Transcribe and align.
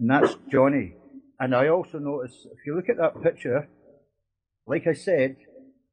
and 0.00 0.10
that's 0.10 0.34
Johnny. 0.50 0.94
And 1.38 1.54
I 1.54 1.68
also 1.68 1.98
notice, 1.98 2.46
if 2.46 2.66
you 2.66 2.74
look 2.74 2.88
at 2.88 2.96
that 2.96 3.22
picture, 3.22 3.68
like 4.66 4.86
I 4.86 4.94
said, 4.94 5.36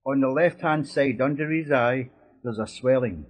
on 0.05 0.21
the 0.21 0.29
left-hand 0.29 0.87
side 0.87 1.21
under 1.21 1.51
his 1.51 1.71
eye, 1.71 2.09
there's 2.43 2.59
a 2.59 2.67
swelling. 2.67 3.25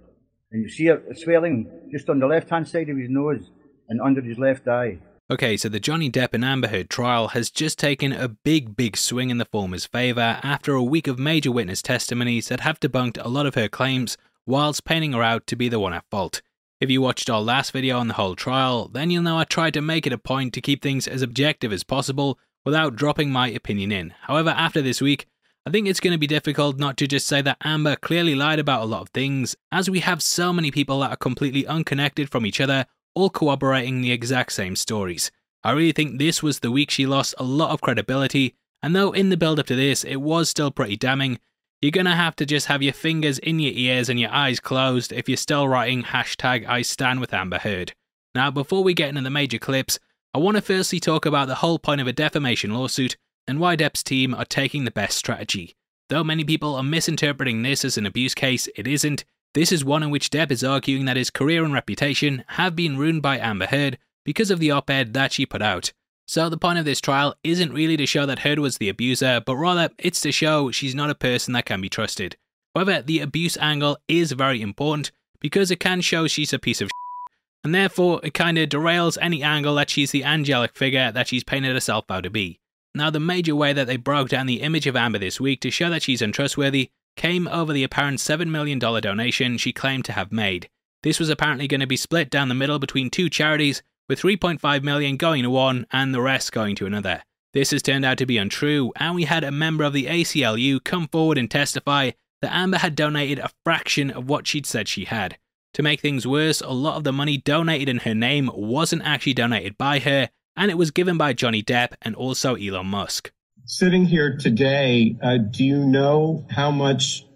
And 0.50 0.62
you 0.62 0.70
see 0.70 0.88
a, 0.88 1.00
swelling 1.14 1.88
just 1.92 2.08
on 2.08 2.20
the 2.20 2.26
left-hand 2.26 2.68
side 2.68 2.88
of 2.88 2.96
his 2.96 3.10
nose 3.10 3.50
and 3.88 4.00
under 4.00 4.22
his 4.22 4.38
left 4.38 4.66
eye. 4.66 4.98
Okay, 5.30 5.56
so 5.56 5.68
the 5.68 5.80
Johnny 5.80 6.10
Depp 6.10 6.32
and 6.32 6.44
Amber 6.44 6.68
Heard 6.68 6.88
trial 6.88 7.28
has 7.28 7.50
just 7.50 7.78
taken 7.78 8.12
a 8.12 8.28
big, 8.28 8.76
big 8.76 8.96
swing 8.96 9.28
in 9.28 9.38
the 9.38 9.44
former's 9.44 9.84
favour 9.84 10.40
after 10.42 10.72
a 10.72 10.82
week 10.82 11.06
of 11.06 11.18
major 11.18 11.52
witness 11.52 11.82
testimonies 11.82 12.48
that 12.48 12.60
have 12.60 12.80
debunked 12.80 13.22
a 13.22 13.28
lot 13.28 13.44
of 13.44 13.54
her 13.54 13.68
claims, 13.68 14.16
whilst 14.46 14.86
painting 14.86 15.12
her 15.12 15.22
out 15.22 15.46
to 15.48 15.56
be 15.56 15.68
the 15.68 15.78
one 15.78 15.92
at 15.92 16.04
fault. 16.10 16.40
If 16.80 16.90
you 16.90 17.02
watched 17.02 17.28
our 17.28 17.40
last 17.40 17.72
video 17.72 17.98
on 17.98 18.06
the 18.06 18.14
whole 18.14 18.36
trial, 18.36 18.86
then 18.86 19.10
you'll 19.10 19.24
know 19.24 19.36
I 19.36 19.42
tried 19.42 19.74
to 19.74 19.80
make 19.80 20.06
it 20.06 20.12
a 20.12 20.18
point 20.18 20.54
to 20.54 20.60
keep 20.60 20.80
things 20.80 21.08
as 21.08 21.22
objective 21.22 21.72
as 21.72 21.82
possible 21.82 22.38
without 22.64 22.94
dropping 22.94 23.32
my 23.32 23.48
opinion 23.48 23.90
in. 23.90 24.14
However, 24.22 24.50
after 24.50 24.80
this 24.80 25.00
week, 25.00 25.26
I 25.66 25.70
think 25.70 25.88
it's 25.88 25.98
going 25.98 26.12
to 26.12 26.18
be 26.18 26.28
difficult 26.28 26.78
not 26.78 26.96
to 26.98 27.08
just 27.08 27.26
say 27.26 27.42
that 27.42 27.56
Amber 27.64 27.96
clearly 27.96 28.36
lied 28.36 28.60
about 28.60 28.82
a 28.82 28.86
lot 28.86 29.02
of 29.02 29.08
things, 29.08 29.56
as 29.72 29.90
we 29.90 29.98
have 30.00 30.22
so 30.22 30.52
many 30.52 30.70
people 30.70 31.00
that 31.00 31.10
are 31.10 31.16
completely 31.16 31.66
unconnected 31.66 32.30
from 32.30 32.46
each 32.46 32.60
other 32.60 32.86
all 33.12 33.28
corroborating 33.28 34.00
the 34.00 34.12
exact 34.12 34.52
same 34.52 34.76
stories. 34.76 35.32
I 35.64 35.72
really 35.72 35.90
think 35.90 36.18
this 36.18 36.44
was 36.44 36.60
the 36.60 36.70
week 36.70 36.92
she 36.92 37.06
lost 37.06 37.34
a 37.38 37.42
lot 37.42 37.72
of 37.72 37.80
credibility, 37.80 38.54
and 38.84 38.94
though 38.94 39.10
in 39.10 39.30
the 39.30 39.36
build 39.36 39.58
up 39.58 39.66
to 39.66 39.74
this 39.74 40.04
it 40.04 40.20
was 40.20 40.48
still 40.48 40.70
pretty 40.70 40.96
damning, 40.96 41.40
you're 41.80 41.90
gonna 41.90 42.16
have 42.16 42.34
to 42.36 42.46
just 42.46 42.66
have 42.66 42.82
your 42.82 42.92
fingers 42.92 43.38
in 43.38 43.60
your 43.60 43.72
ears 43.72 44.08
and 44.08 44.18
your 44.18 44.30
eyes 44.30 44.60
closed 44.60 45.12
if 45.12 45.28
you're 45.28 45.36
still 45.36 45.68
writing 45.68 46.02
hashtag 46.02 46.66
I 46.66 46.82
stand 46.82 47.20
with 47.20 47.32
Amber 47.32 47.58
Heard. 47.58 47.94
Now, 48.34 48.50
before 48.50 48.82
we 48.82 48.94
get 48.94 49.10
into 49.10 49.22
the 49.22 49.30
major 49.30 49.58
clips, 49.58 49.98
I 50.34 50.38
want 50.38 50.56
to 50.56 50.62
firstly 50.62 51.00
talk 51.00 51.24
about 51.24 51.48
the 51.48 51.56
whole 51.56 51.78
point 51.78 52.00
of 52.00 52.06
a 52.06 52.12
defamation 52.12 52.74
lawsuit 52.74 53.16
and 53.46 53.60
why 53.60 53.76
Depp's 53.76 54.02
team 54.02 54.34
are 54.34 54.44
taking 54.44 54.84
the 54.84 54.90
best 54.90 55.16
strategy. 55.16 55.74
Though 56.08 56.24
many 56.24 56.44
people 56.44 56.74
are 56.74 56.82
misinterpreting 56.82 57.62
this 57.62 57.84
as 57.84 57.96
an 57.96 58.06
abuse 58.06 58.34
case, 58.34 58.68
it 58.76 58.86
isn't, 58.86 59.24
this 59.54 59.72
is 59.72 59.84
one 59.84 60.02
in 60.02 60.10
which 60.10 60.30
Depp 60.30 60.50
is 60.50 60.64
arguing 60.64 61.04
that 61.06 61.16
his 61.16 61.30
career 61.30 61.64
and 61.64 61.72
reputation 61.72 62.44
have 62.48 62.76
been 62.76 62.98
ruined 62.98 63.22
by 63.22 63.38
Amber 63.38 63.66
Heard 63.66 63.98
because 64.24 64.50
of 64.50 64.58
the 64.58 64.70
op 64.70 64.90
ed 64.90 65.14
that 65.14 65.32
she 65.32 65.46
put 65.46 65.62
out. 65.62 65.92
So, 66.28 66.50
the 66.50 66.58
point 66.58 66.78
of 66.78 66.84
this 66.84 67.00
trial 67.00 67.34
isn't 67.42 67.72
really 67.72 67.96
to 67.96 68.04
show 68.04 68.26
that 68.26 68.40
Heard 68.40 68.58
was 68.58 68.76
the 68.76 68.90
abuser, 68.90 69.40
but 69.44 69.56
rather 69.56 69.88
it's 69.96 70.20
to 70.20 70.30
show 70.30 70.70
she's 70.70 70.94
not 70.94 71.08
a 71.08 71.14
person 71.14 71.54
that 71.54 71.64
can 71.64 71.80
be 71.80 71.88
trusted. 71.88 72.36
However, 72.74 73.00
the 73.00 73.20
abuse 73.20 73.56
angle 73.56 73.96
is 74.08 74.32
very 74.32 74.60
important 74.60 75.10
because 75.40 75.70
it 75.70 75.80
can 75.80 76.02
show 76.02 76.26
she's 76.26 76.52
a 76.52 76.58
piece 76.58 76.82
of 76.82 76.88
shit, 76.88 77.36
and 77.64 77.74
therefore 77.74 78.20
it 78.22 78.34
kind 78.34 78.58
of 78.58 78.68
derails 78.68 79.16
any 79.22 79.42
angle 79.42 79.74
that 79.76 79.88
she's 79.88 80.10
the 80.10 80.22
angelic 80.22 80.76
figure 80.76 81.10
that 81.10 81.28
she's 81.28 81.44
painted 81.44 81.72
herself 81.72 82.04
out 82.10 82.24
to 82.24 82.30
be. 82.30 82.60
Now, 82.94 83.08
the 83.08 83.20
major 83.20 83.56
way 83.56 83.72
that 83.72 83.86
they 83.86 83.96
broke 83.96 84.28
down 84.28 84.44
the 84.44 84.60
image 84.60 84.86
of 84.86 84.96
Amber 84.96 85.18
this 85.18 85.40
week 85.40 85.62
to 85.62 85.70
show 85.70 85.88
that 85.88 86.02
she's 86.02 86.20
untrustworthy 86.20 86.90
came 87.16 87.48
over 87.48 87.72
the 87.72 87.84
apparent 87.84 88.18
$7 88.18 88.48
million 88.48 88.78
donation 88.78 89.56
she 89.56 89.72
claimed 89.72 90.04
to 90.04 90.12
have 90.12 90.30
made. 90.30 90.68
This 91.02 91.18
was 91.18 91.30
apparently 91.30 91.68
going 91.68 91.80
to 91.80 91.86
be 91.86 91.96
split 91.96 92.28
down 92.28 92.48
the 92.48 92.54
middle 92.54 92.78
between 92.78 93.08
two 93.08 93.30
charities, 93.30 93.82
with 94.08 94.20
3.5 94.20 94.82
million 94.82 95.16
going 95.16 95.42
to 95.42 95.50
one 95.50 95.86
and 95.90 96.14
the 96.14 96.20
rest 96.20 96.52
going 96.52 96.76
to 96.76 96.86
another. 96.86 97.22
This 97.54 97.70
has 97.70 97.82
turned 97.82 98.04
out 98.04 98.18
to 98.18 98.26
be 98.26 98.38
untrue, 98.38 98.92
and 98.96 99.14
we 99.14 99.24
had 99.24 99.44
a 99.44 99.50
member 99.50 99.84
of 99.84 99.92
the 99.92 100.06
ACLU 100.06 100.82
come 100.82 101.08
forward 101.08 101.38
and 101.38 101.50
testify 101.50 102.12
that 102.42 102.54
Amber 102.54 102.78
had 102.78 102.94
donated 102.94 103.38
a 103.38 103.50
fraction 103.64 104.10
of 104.10 104.28
what 104.28 104.46
she'd 104.46 104.66
said 104.66 104.88
she 104.88 105.04
had. 105.04 105.38
To 105.74 105.82
make 105.82 106.00
things 106.00 106.26
worse, 106.26 106.60
a 106.60 106.70
lot 106.70 106.96
of 106.96 107.04
the 107.04 107.12
money 107.12 107.36
donated 107.36 107.88
in 107.88 107.98
her 107.98 108.14
name 108.14 108.50
wasn't 108.54 109.02
actually 109.02 109.34
donated 109.34 109.76
by 109.78 109.98
her, 110.00 110.30
and 110.56 110.70
it 110.70 110.78
was 110.78 110.90
given 110.90 111.16
by 111.16 111.32
Johnny 111.32 111.62
Depp 111.62 111.94
and 112.02 112.14
also 112.14 112.54
Elon 112.54 112.86
Musk 112.86 113.32
sitting 113.68 114.06
here 114.06 114.34
today, 114.34 115.14
uh, 115.22 115.36
do 115.36 115.62
you 115.62 115.84
know 115.84 116.46
how 116.50 116.70
much 116.70 117.26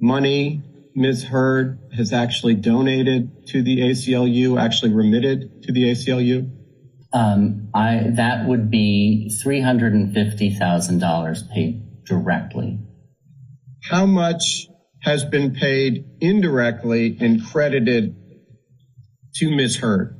money 0.00 0.62
Ms. 0.94 1.24
Heard 1.24 1.78
has 1.96 2.12
actually 2.12 2.54
donated 2.54 3.46
to 3.48 3.62
the 3.62 3.80
ACLU, 3.80 4.60
actually 4.60 4.92
remitted 4.92 5.62
to 5.64 5.72
the 5.72 5.84
ACLU? 5.84 6.56
Um, 7.12 7.70
I, 7.74 8.10
that 8.16 8.46
would 8.46 8.70
be 8.70 9.32
$350,000 9.44 11.50
paid 11.50 12.04
directly. 12.04 12.78
How 13.88 14.06
much 14.06 14.66
has 15.02 15.24
been 15.24 15.54
paid 15.54 16.04
indirectly 16.20 17.16
and 17.20 17.44
credited 17.44 18.16
to 19.36 19.54
Ms. 19.54 19.76
Heard? 19.76 20.16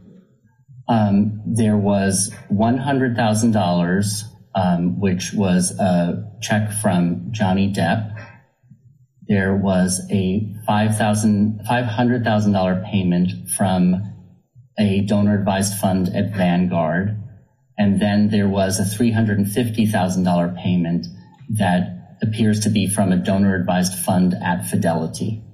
Um, 0.88 1.42
there 1.46 1.76
was 1.76 2.32
$100,000 2.50 4.24
um, 4.54 5.00
which 5.00 5.32
was 5.32 5.78
a 5.78 6.24
check 6.42 6.72
from 6.72 7.28
Johnny 7.30 7.72
Depp. 7.72 8.16
There 9.30 9.54
was 9.54 10.02
a 10.10 10.52
$500,000 10.68 12.90
payment 12.90 13.48
from 13.56 14.02
a 14.76 15.00
donor 15.02 15.38
advised 15.38 15.78
fund 15.78 16.08
at 16.08 16.34
Vanguard. 16.34 17.16
And 17.78 18.02
then 18.02 18.30
there 18.30 18.48
was 18.48 18.80
a 18.80 18.82
$350,000 18.82 20.56
payment 20.60 21.06
that 21.50 22.16
appears 22.20 22.58
to 22.60 22.70
be 22.70 22.88
from 22.88 23.12
a 23.12 23.16
donor 23.16 23.54
advised 23.54 23.94
fund 23.94 24.34
at 24.34 24.66
Fidelity, 24.66 25.44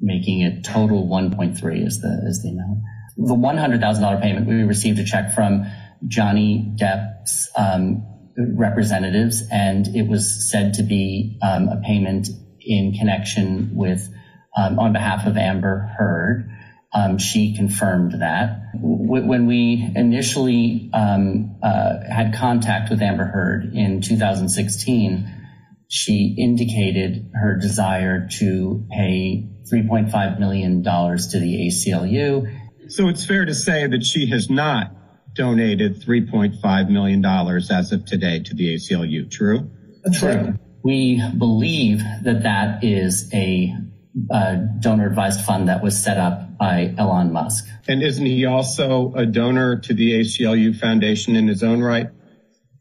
making 0.00 0.40
it 0.40 0.64
total 0.64 1.06
1.3 1.06 1.86
is 1.86 2.00
the, 2.00 2.24
is 2.26 2.42
the 2.42 2.48
amount. 2.48 2.80
The 3.16 3.36
$100,000 3.36 4.20
payment, 4.20 4.48
we 4.48 4.64
received 4.64 4.98
a 4.98 5.04
check 5.04 5.32
from 5.32 5.66
Johnny 6.08 6.74
Depp's 6.76 7.48
um, 7.56 8.04
representatives, 8.36 9.44
and 9.52 9.86
it 9.94 10.08
was 10.08 10.50
said 10.50 10.74
to 10.74 10.82
be 10.82 11.38
um, 11.42 11.68
a 11.68 11.80
payment 11.86 12.26
in 12.60 12.92
connection 12.92 13.74
with, 13.74 14.08
um, 14.56 14.78
on 14.78 14.92
behalf 14.92 15.26
of 15.26 15.36
Amber 15.36 15.94
Heard. 15.98 16.50
Um, 16.92 17.18
she 17.18 17.54
confirmed 17.54 18.20
that. 18.20 18.72
W- 18.74 19.24
when 19.24 19.46
we 19.46 19.92
initially 19.94 20.90
um, 20.92 21.56
uh, 21.62 22.00
had 22.08 22.34
contact 22.34 22.90
with 22.90 23.00
Amber 23.00 23.26
Heard 23.26 23.74
in 23.74 24.00
2016, 24.00 25.40
she 25.88 26.34
indicated 26.38 27.30
her 27.34 27.56
desire 27.56 28.28
to 28.38 28.86
pay 28.90 29.48
$3.5 29.72 30.38
million 30.38 30.82
to 30.82 31.40
the 31.40 31.68
ACLU. 31.68 32.90
So 32.90 33.08
it's 33.08 33.24
fair 33.24 33.44
to 33.44 33.54
say 33.54 33.86
that 33.86 34.04
she 34.04 34.26
has 34.30 34.50
not 34.50 34.92
donated 35.34 36.02
$3.5 36.02 36.90
million 36.90 37.24
as 37.24 37.92
of 37.92 38.04
today 38.04 38.40
to 38.40 38.54
the 38.54 38.74
ACLU. 38.74 39.30
True? 39.30 39.70
True. 40.14 40.58
We 40.82 41.22
believe 41.36 42.00
that 42.22 42.42
that 42.42 42.82
is 42.84 43.32
a 43.34 43.74
uh, 44.30 44.56
donor 44.80 45.06
advised 45.06 45.44
fund 45.44 45.68
that 45.68 45.82
was 45.82 46.02
set 46.02 46.16
up 46.18 46.58
by 46.58 46.94
Elon 46.98 47.32
Musk. 47.32 47.66
And 47.88 48.02
isn't 48.02 48.24
he 48.24 48.44
also 48.44 49.12
a 49.14 49.26
donor 49.26 49.76
to 49.76 49.94
the 49.94 50.20
ACLU 50.20 50.76
Foundation 50.76 51.36
in 51.36 51.48
his 51.48 51.62
own 51.62 51.80
right? 51.80 52.08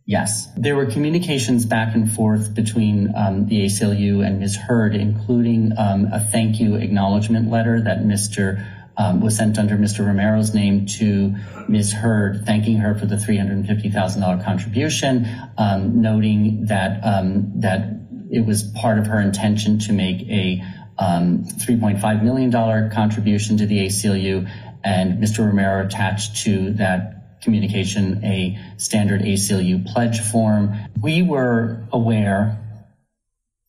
Yes. 0.05 0.47
There 0.57 0.75
were 0.75 0.87
communications 0.87 1.65
back 1.65 1.93
and 1.93 2.11
forth 2.11 2.55
between 2.55 3.13
um, 3.15 3.45
the 3.45 3.65
ACLU 3.65 4.25
and 4.25 4.39
Ms. 4.39 4.55
Heard, 4.55 4.95
including 4.95 5.71
um, 5.77 6.07
a 6.11 6.19
thank 6.19 6.59
you 6.59 6.75
acknowledgement 6.75 7.51
letter 7.51 7.79
that 7.79 7.99
Mr 7.99 8.65
um, 8.99 9.21
was 9.21 9.37
sent 9.37 9.57
under 9.57 9.77
Mr. 9.77 10.05
Romero's 10.05 10.53
name 10.53 10.85
to 10.85 11.33
Ms. 11.69 11.93
Heard, 11.93 12.45
thanking 12.45 12.77
her 12.77 12.93
for 12.93 13.05
the 13.05 13.15
$350,000 13.15 14.43
contribution, 14.43 15.25
um, 15.57 16.01
noting 16.01 16.65
that 16.65 16.99
um, 17.03 17.61
that 17.61 17.97
it 18.29 18.45
was 18.45 18.63
part 18.63 18.99
of 18.99 19.07
her 19.07 19.19
intention 19.19 19.79
to 19.79 19.93
make 19.93 20.21
a 20.29 20.61
um, 20.99 21.45
$3.5 21.45 22.23
million 22.23 22.91
contribution 22.91 23.57
to 23.57 23.65
the 23.65 23.85
ACLU, 23.85 24.51
and 24.83 25.23
Mr. 25.23 25.45
Romero 25.45 25.85
attached 25.85 26.43
to 26.43 26.73
that 26.73 27.41
communication 27.41 28.23
a 28.25 28.59
standard 28.77 29.21
ACLU 29.21 29.85
pledge 29.93 30.19
form. 30.19 30.77
We 31.01 31.21
were 31.21 31.87
aware 31.93 32.59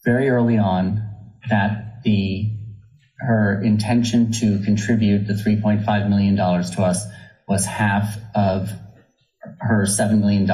very 0.04 0.28
early 0.28 0.58
on 0.58 1.08
that 1.48 2.02
the 2.02 2.50
her 3.20 3.62
intention 3.62 4.32
to 4.32 4.58
contribute 4.64 5.26
the 5.26 5.34
$3.5 5.34 6.08
million 6.08 6.36
to 6.36 6.82
us 6.82 7.04
was 7.48 7.66
half 7.66 8.16
of 8.34 8.70
her 9.58 9.84
$7 9.84 10.20
million 10.20 10.46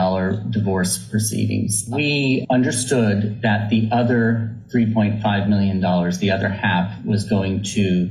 divorce 0.51 0.99
proceedings. 0.99 1.85
We 1.91 2.47
understood 2.51 3.43
that 3.43 3.71
the 3.71 3.89
other 3.93 4.57
$3.5 4.75 5.49
million, 5.49 5.81
the 5.81 6.31
other 6.31 6.49
half, 6.49 7.05
was 7.05 7.25
going 7.25 7.63
to 7.63 8.11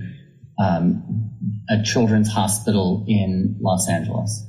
um, 0.59 1.31
a 1.69 1.83
children's 1.83 2.31
hospital 2.31 3.05
in 3.07 3.57
Los 3.59 3.89
Angeles. 3.89 4.45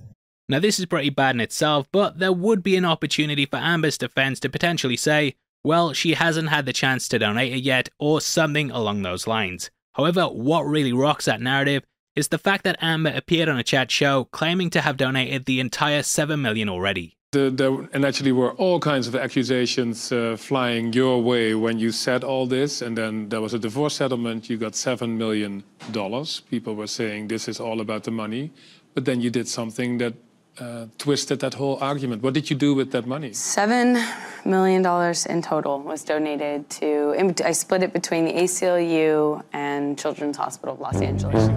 Now, 0.48 0.60
this 0.60 0.78
is 0.78 0.86
pretty 0.86 1.10
bad 1.10 1.34
in 1.34 1.40
itself, 1.40 1.88
but 1.90 2.18
there 2.20 2.32
would 2.32 2.62
be 2.62 2.76
an 2.76 2.84
opportunity 2.84 3.46
for 3.46 3.56
Amber's 3.56 3.98
defense 3.98 4.38
to 4.40 4.48
potentially 4.48 4.96
say, 4.96 5.34
well, 5.64 5.92
she 5.92 6.14
hasn't 6.14 6.50
had 6.50 6.66
the 6.66 6.72
chance 6.72 7.08
to 7.08 7.18
donate 7.18 7.52
it 7.52 7.62
yet, 7.64 7.88
or 7.98 8.20
something 8.20 8.70
along 8.70 9.02
those 9.02 9.26
lines. 9.26 9.70
However, 9.96 10.24
what 10.24 10.66
really 10.66 10.92
rocks 10.92 11.24
that 11.24 11.40
narrative 11.40 11.82
is 12.14 12.28
the 12.28 12.36
fact 12.38 12.64
that 12.64 12.76
Amber 12.82 13.12
appeared 13.14 13.48
on 13.48 13.58
a 13.58 13.62
chat 13.62 13.90
show 13.90 14.24
claiming 14.24 14.68
to 14.70 14.82
have 14.82 14.98
donated 14.98 15.46
the 15.46 15.58
entire 15.58 16.02
7 16.02 16.40
million 16.40 16.68
already. 16.68 17.16
The, 17.32 17.50
the, 17.50 17.88
and 17.94 18.04
actually 18.04 18.32
were 18.32 18.52
all 18.52 18.78
kinds 18.78 19.08
of 19.08 19.16
accusations 19.16 20.12
uh, 20.12 20.36
flying 20.38 20.92
your 20.92 21.22
way 21.22 21.54
when 21.54 21.78
you 21.78 21.92
said 21.92 22.24
all 22.24 22.46
this 22.46 22.82
and 22.82 22.96
then 22.96 23.30
there 23.30 23.40
was 23.40 23.52
a 23.52 23.58
divorce 23.58 23.94
settlement 23.96 24.48
you 24.48 24.56
got 24.56 24.74
7 24.74 25.18
million 25.18 25.64
dollars 25.90 26.40
people 26.50 26.76
were 26.76 26.86
saying 26.86 27.28
this 27.28 27.48
is 27.48 27.58
all 27.60 27.80
about 27.80 28.04
the 28.04 28.10
money 28.10 28.52
but 28.94 29.04
then 29.04 29.20
you 29.20 29.28
did 29.28 29.48
something 29.48 29.98
that 29.98 30.14
uh, 30.58 30.86
twisted 30.98 31.40
that 31.40 31.54
whole 31.54 31.78
argument. 31.80 32.22
What 32.22 32.34
did 32.34 32.50
you 32.50 32.56
do 32.56 32.74
with 32.74 32.92
that 32.92 33.06
money? 33.06 33.32
7 33.32 33.98
million 34.44 34.82
dollars 34.82 35.26
in 35.26 35.42
total 35.42 35.80
was 35.80 36.04
donated 36.04 36.68
to 36.70 37.14
i 37.44 37.52
split 37.52 37.82
it 37.82 37.92
between 37.92 38.24
the 38.24 38.32
aclu 38.32 39.42
and 39.52 39.98
children's 39.98 40.36
hospital 40.36 40.74
of 40.74 40.80
los 40.80 41.00
angeles. 41.00 41.50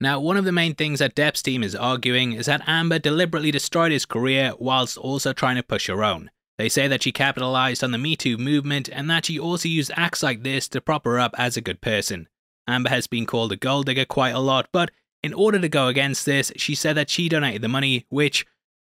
Now, 0.00 0.18
one 0.18 0.36
of 0.36 0.44
the 0.44 0.50
main 0.50 0.74
things 0.74 0.98
that 0.98 1.14
Depp's 1.14 1.42
team 1.42 1.62
is 1.62 1.76
arguing 1.76 2.32
is 2.32 2.46
that 2.46 2.62
Amber 2.66 2.98
deliberately 2.98 3.52
destroyed 3.52 3.92
his 3.92 4.04
career 4.04 4.52
whilst 4.58 4.98
also 4.98 5.32
trying 5.32 5.54
to 5.54 5.62
push 5.62 5.86
her 5.86 6.02
own. 6.02 6.28
They 6.58 6.68
say 6.68 6.88
that 6.88 7.02
she 7.02 7.12
capitalized 7.12 7.82
on 7.82 7.92
the 7.92 7.98
Me 7.98 8.14
Too 8.16 8.36
movement 8.36 8.88
and 8.92 9.10
that 9.10 9.26
she 9.26 9.38
also 9.38 9.68
used 9.68 9.90
acts 9.96 10.22
like 10.22 10.42
this 10.42 10.68
to 10.68 10.80
prop 10.80 11.04
her 11.04 11.18
up 11.18 11.34
as 11.38 11.56
a 11.56 11.62
good 11.62 11.80
person. 11.80 12.28
Amber 12.68 12.90
has 12.90 13.06
been 13.06 13.26
called 13.26 13.52
a 13.52 13.56
gold 13.56 13.86
digger 13.86 14.04
quite 14.04 14.34
a 14.34 14.38
lot, 14.38 14.68
but 14.72 14.90
in 15.22 15.32
order 15.32 15.58
to 15.58 15.68
go 15.68 15.88
against 15.88 16.26
this, 16.26 16.52
she 16.56 16.74
said 16.74 16.96
that 16.96 17.10
she 17.10 17.28
donated 17.28 17.62
the 17.62 17.68
money, 17.68 18.06
which 18.08 18.46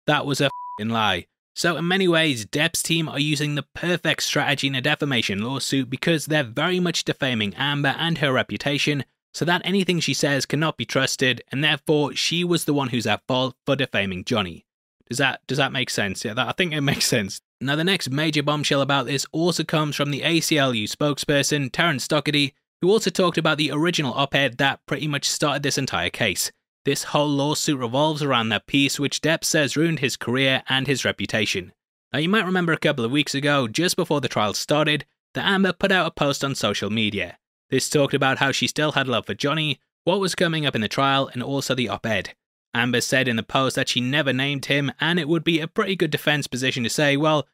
that 0.06 0.25
was 0.25 0.40
a 0.40 0.46
f***ing 0.46 0.88
lie. 0.88 1.26
So 1.55 1.76
in 1.76 1.88
many 1.88 2.06
ways, 2.06 2.46
Depp's 2.46 2.82
team 2.82 3.08
are 3.08 3.19
using 3.19 3.55
the 3.55 3.66
perfect 3.75 4.22
strategy 4.22 4.69
in 4.69 4.76
a 4.76 4.81
defamation 4.81 5.43
lawsuit 5.43 5.90
because 5.90 6.26
they're 6.26 6.44
very 6.44 6.78
much 6.78 7.05
defaming 7.05 7.55
Amber 7.56 7.96
and 7.99 8.19
her 8.19 8.32
reputation 8.32 9.05
so 9.34 9.44
that 9.44 9.62
anything 9.64 10.00
she 10.00 10.14
says 10.14 10.46
cannot 10.46 10.76
be 10.76 10.84
trusted, 10.84 11.43
and 11.50 11.62
therefore 11.62 12.14
she 12.14 12.44
was 12.44 12.64
the 12.64 12.75
one 12.75 12.88
who's 12.88 13.06
at 13.06 13.26
fault 13.26 13.56
for 13.66 13.75
defaming 13.75 14.25
Johnny. 14.25 14.66
Does 15.08 15.19
that 15.19 15.40
does 15.46 15.58
that 15.58 15.72
make 15.72 15.90
sense? 15.90 16.25
Yeah, 16.25 16.34
that, 16.34 16.49
I 16.49 16.52
think 16.52 16.72
it 16.72 16.81
makes 16.81 17.06
sense. 17.06 17.40
Now 17.60 17.76
the 17.76 17.84
next 17.84 18.10
major 18.10 18.43
bombshell 18.43 18.81
about 18.81 19.06
this 19.06 19.26
also 19.32 19.64
comes 19.64 19.96
from 19.96 20.10
the 20.10 20.20
ACLU 20.20 20.84
spokesperson 20.84 21.70
Terence 21.72 22.06
Dougherty, 22.06 22.55
who 22.81 22.90
also 22.90 23.10
talked 23.10 23.38
about 23.38 23.58
the 23.58 23.72
original 23.72 24.14
op-ed 24.14 24.58
that 24.58 24.84
pretty 24.87 25.08
much 25.08 25.28
started 25.28 25.62
this 25.62 25.78
entire 25.78 26.10
case. 26.10 26.52
This 26.84 27.05
whole 27.05 27.28
lawsuit 27.28 27.78
revolves 27.78 28.22
around 28.22 28.50
that 28.50 28.66
piece 28.66 29.00
which 29.00 29.20
Depp 29.20 29.44
says 29.44 29.76
ruined 29.76 29.99
his 29.99 30.16
career 30.16 30.62
and 30.69 30.87
his 30.87 31.05
reputation. 31.05 31.72
Now 32.12 32.20
you 32.20 32.28
might 32.28 32.46
remember 32.46 32.72
a 32.72 32.78
couple 32.78 33.05
of 33.05 33.10
weeks 33.10 33.34
ago, 33.34 33.69
just 33.69 33.96
before 33.96 34.20
the 34.20 34.28
trial 34.28 34.55
started, 34.55 35.05
that 35.34 35.46
Amber 35.46 35.72
put 35.72 35.93
out 35.93 36.06
a 36.06 36.10
post 36.10 36.43
on 36.44 36.55
social 36.55 36.90
media. 36.90 37.38
This 37.70 37.90
talked 37.90 38.14
about 38.14 38.38
how 38.38 38.52
she 38.52 38.66
still 38.66 38.93
had 38.93 39.08
love 39.08 39.26
for 39.26 39.34
Johnny, 39.34 39.81
what 40.05 40.20
was 40.20 40.34
coming 40.34 40.64
up 40.64 40.75
in 40.75 40.81
the 40.81 40.88
trial, 40.88 41.28
and 41.32 41.43
also 41.43 41.75
the 41.75 41.88
op 41.88 42.06
ed. 42.06 42.34
Amber 42.79 43.01
said 43.01 43.29
in 43.29 43.37
the 43.37 43.43
post 43.43 43.77
that 43.77 43.89
she 43.89 44.01
never 44.01 44.33
named 44.33 44.67
him, 44.67 44.93
and 45.01 45.19
it 45.19 45.29
would 45.29 45.45
be 45.45 45.61
a 45.61 45.69
pretty 45.69 45.97
good 45.97 46.11
defense 46.11 46.47
position 46.47 46.85
to 46.85 46.91
say, 46.91 47.17
well, 47.17 47.47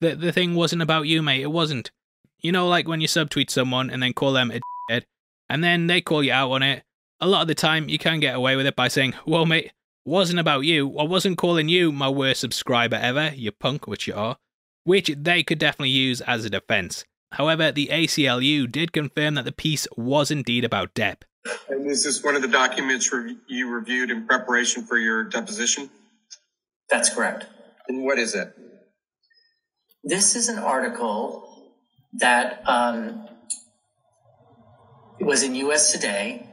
the, 0.00 0.16
the 0.16 0.32
thing 0.32 0.54
wasn't 0.54 0.82
about 0.82 1.06
you, 1.06 1.22
mate, 1.22 1.42
it 1.42 1.52
wasn't. 1.52 1.90
You 2.40 2.50
know, 2.50 2.66
like 2.66 2.88
when 2.88 3.00
you 3.00 3.06
subtweet 3.06 3.50
someone 3.50 3.88
and 3.88 4.02
then 4.02 4.12
call 4.12 4.32
them 4.32 4.50
a 4.50 4.60
and 5.52 5.62
then 5.62 5.86
they 5.86 6.00
call 6.00 6.22
you 6.22 6.32
out 6.32 6.50
on 6.50 6.62
it. 6.62 6.82
A 7.20 7.26
lot 7.26 7.42
of 7.42 7.48
the 7.48 7.54
time, 7.54 7.90
you 7.90 7.98
can 7.98 8.20
get 8.20 8.34
away 8.34 8.56
with 8.56 8.66
it 8.66 8.74
by 8.74 8.88
saying, 8.88 9.12
well, 9.26 9.44
mate, 9.44 9.70
wasn't 10.04 10.40
about 10.40 10.60
you. 10.60 10.98
I 10.98 11.04
wasn't 11.04 11.36
calling 11.36 11.68
you 11.68 11.92
my 11.92 12.08
worst 12.08 12.40
subscriber 12.40 12.96
ever, 12.96 13.32
you 13.36 13.52
punk, 13.52 13.86
which 13.86 14.08
you 14.08 14.14
are. 14.14 14.38
Which 14.84 15.12
they 15.14 15.42
could 15.42 15.58
definitely 15.58 15.90
use 15.90 16.22
as 16.22 16.46
a 16.46 16.50
defense. 16.50 17.04
However, 17.32 17.70
the 17.70 17.88
ACLU 17.92 18.70
did 18.72 18.92
confirm 18.92 19.34
that 19.34 19.44
the 19.44 19.52
piece 19.52 19.86
was 19.94 20.30
indeed 20.30 20.64
about 20.64 20.94
Depp. 20.94 21.22
And 21.68 21.90
is 21.90 22.04
this 22.04 22.22
one 22.22 22.36
of 22.36 22.42
the 22.42 22.48
documents 22.48 23.12
re- 23.12 23.36
you 23.48 23.68
reviewed 23.68 24.10
in 24.10 24.26
preparation 24.26 24.84
for 24.84 24.98
your 24.98 25.24
deposition? 25.24 25.90
That's 26.88 27.12
correct. 27.12 27.46
And 27.88 28.04
what 28.04 28.18
is 28.18 28.34
it? 28.34 28.54
This 30.04 30.36
is 30.36 30.48
an 30.48 30.58
article 30.58 31.72
that 32.14 32.62
um, 32.68 33.26
was 35.20 35.42
in 35.42 35.54
US 35.54 35.92
Today 35.92 36.48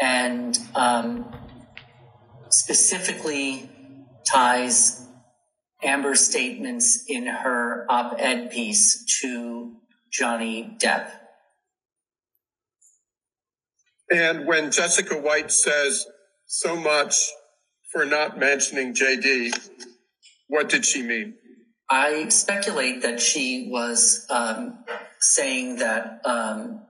and 0.00 0.58
um, 0.74 1.32
specifically 2.50 3.70
ties 4.26 5.06
Amber's 5.82 6.20
statements 6.20 7.04
in 7.06 7.26
her 7.26 7.86
op 7.88 8.16
ed 8.18 8.50
piece 8.50 9.04
to 9.20 9.76
Johnny 10.10 10.76
Depp. 10.82 11.10
And 14.10 14.46
when 14.46 14.70
Jessica 14.70 15.14
Weitz 15.14 15.52
says 15.52 16.06
so 16.46 16.76
much 16.76 17.30
for 17.92 18.04
not 18.04 18.38
mentioning 18.38 18.94
JD, 18.94 19.52
what 20.48 20.68
did 20.68 20.84
she 20.84 21.02
mean? 21.02 21.34
I 21.90 22.28
speculate 22.28 23.02
that 23.02 23.20
she 23.20 23.68
was 23.70 24.26
um, 24.30 24.84
saying 25.20 25.76
that 25.76 26.20
um, 26.24 26.82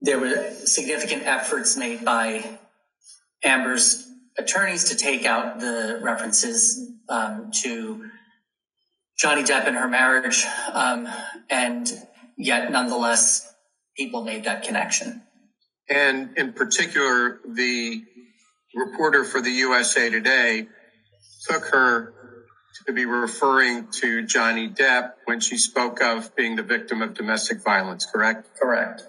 there 0.00 0.18
were 0.18 0.50
significant 0.64 1.22
efforts 1.24 1.76
made 1.76 2.04
by 2.04 2.58
Amber's 3.42 4.06
attorneys 4.36 4.84
to 4.84 4.96
take 4.96 5.24
out 5.24 5.60
the 5.60 6.00
references 6.02 6.90
um, 7.08 7.50
to 7.62 8.10
Johnny 9.18 9.42
Depp 9.42 9.66
and 9.66 9.76
her 9.76 9.88
marriage, 9.88 10.44
um, 10.72 11.08
and 11.48 11.90
yet 12.36 12.70
nonetheless, 12.70 13.50
people 13.96 14.24
made 14.24 14.44
that 14.44 14.64
connection. 14.64 15.22
And 15.88 16.36
in 16.36 16.52
particular, 16.52 17.40
the 17.46 18.02
reporter 18.74 19.24
for 19.24 19.40
the 19.40 19.50
USA 19.50 20.10
Today 20.10 20.66
took 21.48 21.64
her 21.66 22.14
to 22.86 22.92
be 22.92 23.06
referring 23.06 23.88
to 24.00 24.26
Johnny 24.26 24.68
Depp 24.68 25.12
when 25.26 25.40
she 25.40 25.56
spoke 25.58 26.02
of 26.02 26.34
being 26.36 26.56
the 26.56 26.62
victim 26.62 27.02
of 27.02 27.14
domestic 27.14 27.62
violence, 27.62 28.06
correct? 28.10 28.48
Correct. 28.60 29.02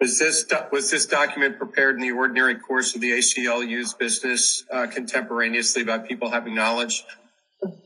Was 0.00 0.18
this 0.18 0.44
was 0.72 0.90
this 0.90 1.06
document 1.06 1.58
prepared 1.58 1.94
in 1.94 2.00
the 2.00 2.10
ordinary 2.10 2.56
course 2.56 2.96
of 2.96 3.00
the 3.00 3.12
ACLU's 3.12 3.94
business 3.94 4.64
uh, 4.68 4.88
contemporaneously 4.88 5.84
by 5.84 5.98
people 5.98 6.30
having 6.30 6.56
knowledge? 6.56 7.04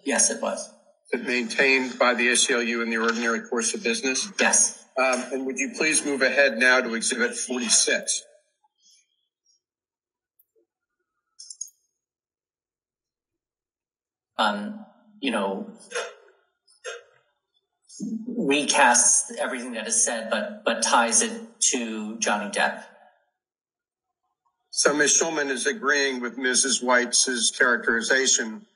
Yes, 0.05 0.31
it 0.31 0.41
was 0.41 0.73
It 1.13 1.27
maintained 1.27 1.99
by 1.99 2.15
the 2.15 2.29
ACLU 2.29 2.83
in 2.83 2.89
the 2.89 2.97
ordinary 2.97 3.41
course 3.41 3.75
of 3.75 3.83
business? 3.83 4.29
Yes. 4.41 4.86
Um, 4.99 5.25
and 5.33 5.47
would 5.47 5.59
you 5.59 5.73
please 5.77 6.05
move 6.05 6.23
ahead 6.23 6.57
now 6.57 6.81
to 6.81 6.95
Exhibit 6.95 7.37
46? 7.37 8.23
Um, 14.39 14.85
you 15.21 15.31
know, 15.31 15.71
recasts 18.29 19.35
everything 19.39 19.73
that 19.73 19.87
is 19.87 20.03
said, 20.03 20.29
but 20.31 20.63
but 20.65 20.83
ties 20.83 21.23
it 21.23 21.33
to 21.73 22.19
Johnny 22.19 22.51
Depp. 22.51 22.85
So 24.71 24.93
Ms. 24.93 25.19
Shulman 25.19 25.49
is 25.49 25.67
agreeing 25.67 26.21
with 26.21 26.37
Mrs. 26.37 26.83
Weitz's 26.83 27.51
characterization 27.51 28.67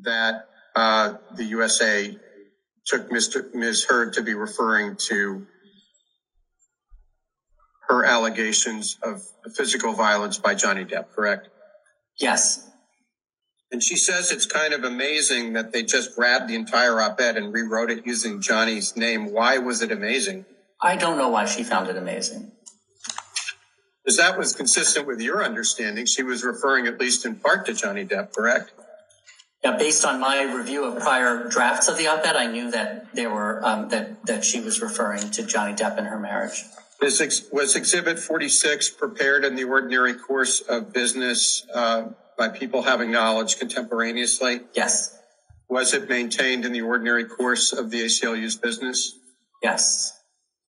that 0.00 0.46
uh, 0.74 1.14
the 1.36 1.44
USA 1.44 2.16
took 2.86 3.10
Mr. 3.10 3.52
Ms. 3.54 3.84
Heard 3.84 4.14
to 4.14 4.22
be 4.22 4.32
referring 4.32 4.96
to 5.08 5.46
her 7.92 8.04
allegations 8.04 8.98
of 9.02 9.22
physical 9.54 9.92
violence 9.92 10.38
by 10.38 10.54
Johnny 10.54 10.84
Depp, 10.84 11.10
correct? 11.14 11.48
Yes. 12.18 12.68
And 13.70 13.82
she 13.82 13.96
says 13.96 14.30
it's 14.30 14.46
kind 14.46 14.74
of 14.74 14.84
amazing 14.84 15.52
that 15.54 15.72
they 15.72 15.82
just 15.82 16.16
grabbed 16.16 16.48
the 16.48 16.54
entire 16.54 17.00
op 17.00 17.20
ed 17.20 17.36
and 17.36 17.52
rewrote 17.52 17.90
it 17.90 18.06
using 18.06 18.40
Johnny's 18.40 18.96
name. 18.96 19.32
Why 19.32 19.58
was 19.58 19.82
it 19.82 19.90
amazing? 19.90 20.44
I 20.82 20.96
don't 20.96 21.16
know 21.16 21.28
why 21.28 21.46
she 21.46 21.62
found 21.62 21.88
it 21.88 21.96
amazing. 21.96 22.52
Because 24.04 24.16
that 24.16 24.36
was 24.36 24.54
consistent 24.54 25.06
with 25.06 25.20
your 25.20 25.44
understanding. 25.44 26.06
She 26.06 26.22
was 26.22 26.42
referring, 26.44 26.86
at 26.86 26.98
least 26.98 27.24
in 27.24 27.36
part, 27.36 27.66
to 27.66 27.74
Johnny 27.74 28.04
Depp, 28.04 28.32
correct? 28.32 28.72
Yeah, 29.62 29.76
based 29.76 30.04
on 30.04 30.20
my 30.20 30.42
review 30.42 30.84
of 30.84 31.00
prior 31.00 31.48
drafts 31.48 31.88
of 31.88 31.96
the 31.96 32.08
op-ed, 32.08 32.34
I 32.34 32.46
knew 32.46 32.70
that 32.72 33.14
there 33.14 33.30
were 33.30 33.64
um, 33.64 33.90
that 33.90 34.26
that 34.26 34.44
she 34.44 34.60
was 34.60 34.82
referring 34.82 35.30
to 35.30 35.44
Johnny 35.44 35.72
Depp 35.72 35.98
and 35.98 36.08
her 36.08 36.18
marriage. 36.18 36.64
Ex- 37.02 37.42
was 37.52 37.74
Exhibit 37.76 38.18
46 38.18 38.90
prepared 38.90 39.44
in 39.44 39.56
the 39.56 39.64
ordinary 39.64 40.14
course 40.14 40.60
of 40.60 40.92
business 40.92 41.66
uh, 41.74 42.08
by 42.38 42.48
people 42.48 42.82
having 42.82 43.10
knowledge 43.10 43.58
contemporaneously? 43.58 44.60
Yes. 44.74 45.18
Was 45.68 45.94
it 45.94 46.08
maintained 46.08 46.64
in 46.64 46.72
the 46.72 46.82
ordinary 46.82 47.24
course 47.24 47.72
of 47.72 47.90
the 47.90 48.02
ACLU's 48.02 48.56
business? 48.56 49.18
Yes. 49.62 50.20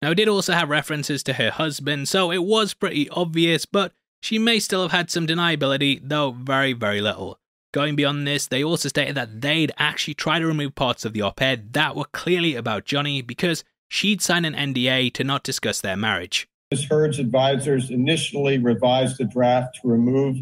Now, 0.02 0.12
it 0.12 0.16
did 0.16 0.28
also 0.28 0.54
have 0.54 0.70
references 0.70 1.24
to 1.24 1.34
her 1.34 1.50
husband, 1.50 2.08
so 2.08 2.32
it 2.32 2.44
was 2.44 2.74
pretty 2.74 3.10
obvious, 3.10 3.66
but 3.66 3.94
she 4.22 4.38
may 4.38 4.60
still 4.60 4.82
have 4.82 4.92
had 4.92 5.10
some 5.10 5.28
deniability, 5.28 6.00
though 6.04 6.32
very, 6.32 6.74
very 6.74 7.02
little. 7.02 7.40
Going 7.74 7.96
beyond 7.96 8.26
this, 8.28 8.48
they 8.48 8.64
also 8.64 8.90
stated 8.90 9.16
that 9.16 9.42
they'd 9.42 9.72
actually 9.78 10.14
try 10.14 10.40
to 10.40 10.48
remove 10.48 10.76
parts 10.76 11.06
of 11.06 11.14
the 11.14 11.22
op 11.22 11.42
ed 11.42 11.74
that 11.74 11.96
were 11.96 12.06
clearly 12.06 12.56
about 12.56 12.86
Johnny 12.86 13.22
because 13.22 13.64
she'd 13.88 14.22
sign 14.22 14.46
an 14.46 14.54
NDA 14.54 15.14
to 15.14 15.24
not 15.24 15.44
discuss 15.44 15.82
their 15.82 15.98
marriage. 15.98 16.48
Ms. 16.72 16.86
Heard's 16.86 17.20
advisors 17.20 17.90
initially 17.90 18.58
revised 18.58 19.18
the 19.18 19.24
draft 19.24 19.80
to 19.82 19.88
remove 19.88 20.38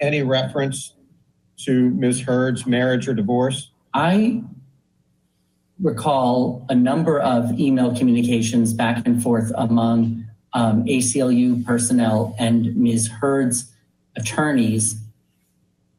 any 0.00 0.22
reference 0.22 0.94
to 1.64 1.90
Ms. 1.90 2.22
Heard's 2.22 2.66
marriage 2.66 3.08
or 3.08 3.14
divorce? 3.14 3.70
I 3.94 4.42
recall 5.80 6.66
a 6.68 6.74
number 6.74 7.20
of 7.20 7.58
email 7.58 7.96
communications 7.96 8.72
back 8.72 9.06
and 9.06 9.22
forth 9.22 9.52
among 9.56 10.24
um, 10.52 10.84
ACLU 10.84 11.64
personnel 11.64 12.34
and 12.38 12.74
Ms. 12.76 13.08
Heard's 13.08 13.72
attorneys 14.16 14.96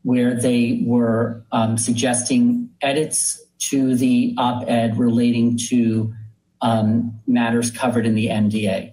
where 0.03 0.33
they 0.35 0.83
were 0.85 1.43
um, 1.51 1.77
suggesting 1.77 2.69
edits 2.81 3.41
to 3.57 3.95
the 3.95 4.35
op 4.37 4.69
ed 4.69 4.97
relating 4.97 5.57
to 5.57 6.13
um, 6.65 7.19
matters 7.27 7.69
covered 7.69 8.07
in 8.07 8.15
the 8.15 8.25
NDA. 8.25 8.91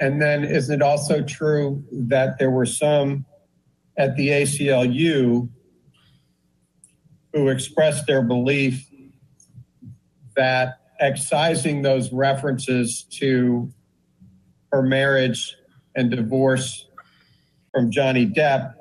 And 0.00 0.20
then 0.20 0.42
is 0.42 0.68
it 0.68 0.82
also 0.82 1.22
true 1.22 1.84
that 1.92 2.40
there 2.40 2.50
were 2.50 2.66
some 2.66 3.24
at 3.96 4.16
the 4.16 4.30
ACLU 4.30 5.48
who 7.32 7.48
expressed 7.48 8.08
their 8.08 8.22
belief 8.22 8.90
that 10.34 10.80
excising 10.98 11.82
those 11.82 12.12
references 12.12 13.04
to 13.04 13.72
her 14.72 14.82
marriage 14.82 15.54
and 15.94 16.10
divorce 16.10 16.88
from 17.72 17.92
Johnny 17.92 18.26
Depp 18.26 18.74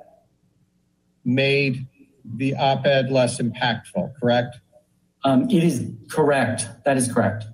made 1.23 1.85
the 2.25 2.55
op 2.55 2.87
ed 2.87 3.11
less 3.11 3.39
impactful, 3.39 4.13
correct? 4.19 4.57
Um, 5.23 5.47
it 5.51 5.63
is 5.63 5.91
correct. 6.09 6.67
That 6.85 6.97
is 6.97 7.11
correct. 7.11 7.45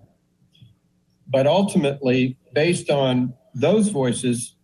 But 1.28 1.48
ultimately, 1.48 2.38
based 2.54 2.90
on 2.90 3.34
those 3.54 3.90
voices, 3.90 4.56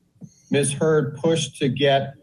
Ms. 0.52 0.74
Heard 0.74 1.18
pushed 1.18 1.58
to 1.58 1.70
get 1.70 2.14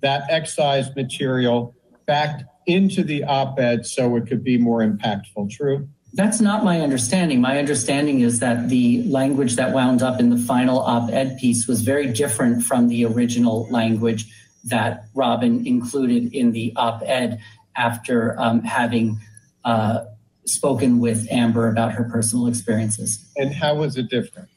that 0.00 0.24
excised 0.30 0.96
material 0.96 1.74
back 2.06 2.44
into 2.66 3.02
the 3.02 3.24
op 3.24 3.58
ed 3.58 3.86
so 3.86 4.16
it 4.16 4.26
could 4.26 4.42
be 4.42 4.58
more 4.58 4.80
impactful. 4.80 5.50
True? 5.50 5.88
That's 6.14 6.40
not 6.40 6.64
my 6.64 6.80
understanding. 6.80 7.40
My 7.40 7.58
understanding 7.58 8.20
is 8.20 8.38
that 8.38 8.68
the 8.68 9.02
language 9.04 9.56
that 9.56 9.72
wound 9.72 10.00
up 10.00 10.20
in 10.20 10.30
the 10.30 10.36
final 10.36 10.78
op 10.78 11.10
ed 11.10 11.38
piece 11.38 11.66
was 11.66 11.82
very 11.82 12.12
different 12.12 12.62
from 12.62 12.88
the 12.88 13.04
original 13.04 13.68
language 13.70 14.26
that 14.64 15.06
Robin 15.14 15.66
included 15.66 16.32
in 16.32 16.52
the 16.52 16.72
op 16.76 17.02
ed 17.04 17.40
after 17.76 18.38
um, 18.40 18.62
having 18.62 19.20
uh, 19.64 20.04
spoken 20.46 20.98
with 20.98 21.26
Amber 21.30 21.68
about 21.68 21.92
her 21.92 22.04
personal 22.04 22.46
experiences. 22.46 23.24
And 23.36 23.54
how 23.54 23.76
was 23.76 23.96
it 23.96 24.08
different? 24.08 24.48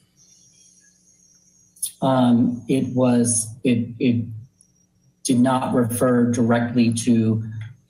Um, 2.01 2.63
it 2.67 2.93
was, 2.95 3.47
it, 3.63 3.89
it 3.99 4.25
did 5.23 5.39
not 5.39 5.73
refer 5.73 6.31
directly 6.31 6.93
to 6.93 7.43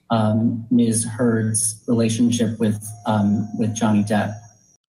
um, 0.10 0.66
Ms. 0.72 1.06
Heard's 1.06 1.84
relationship 1.88 2.60
with 2.60 2.86
um, 3.06 3.48
with 3.58 3.76
Johnny 3.76 4.04
Depp. 4.04 4.34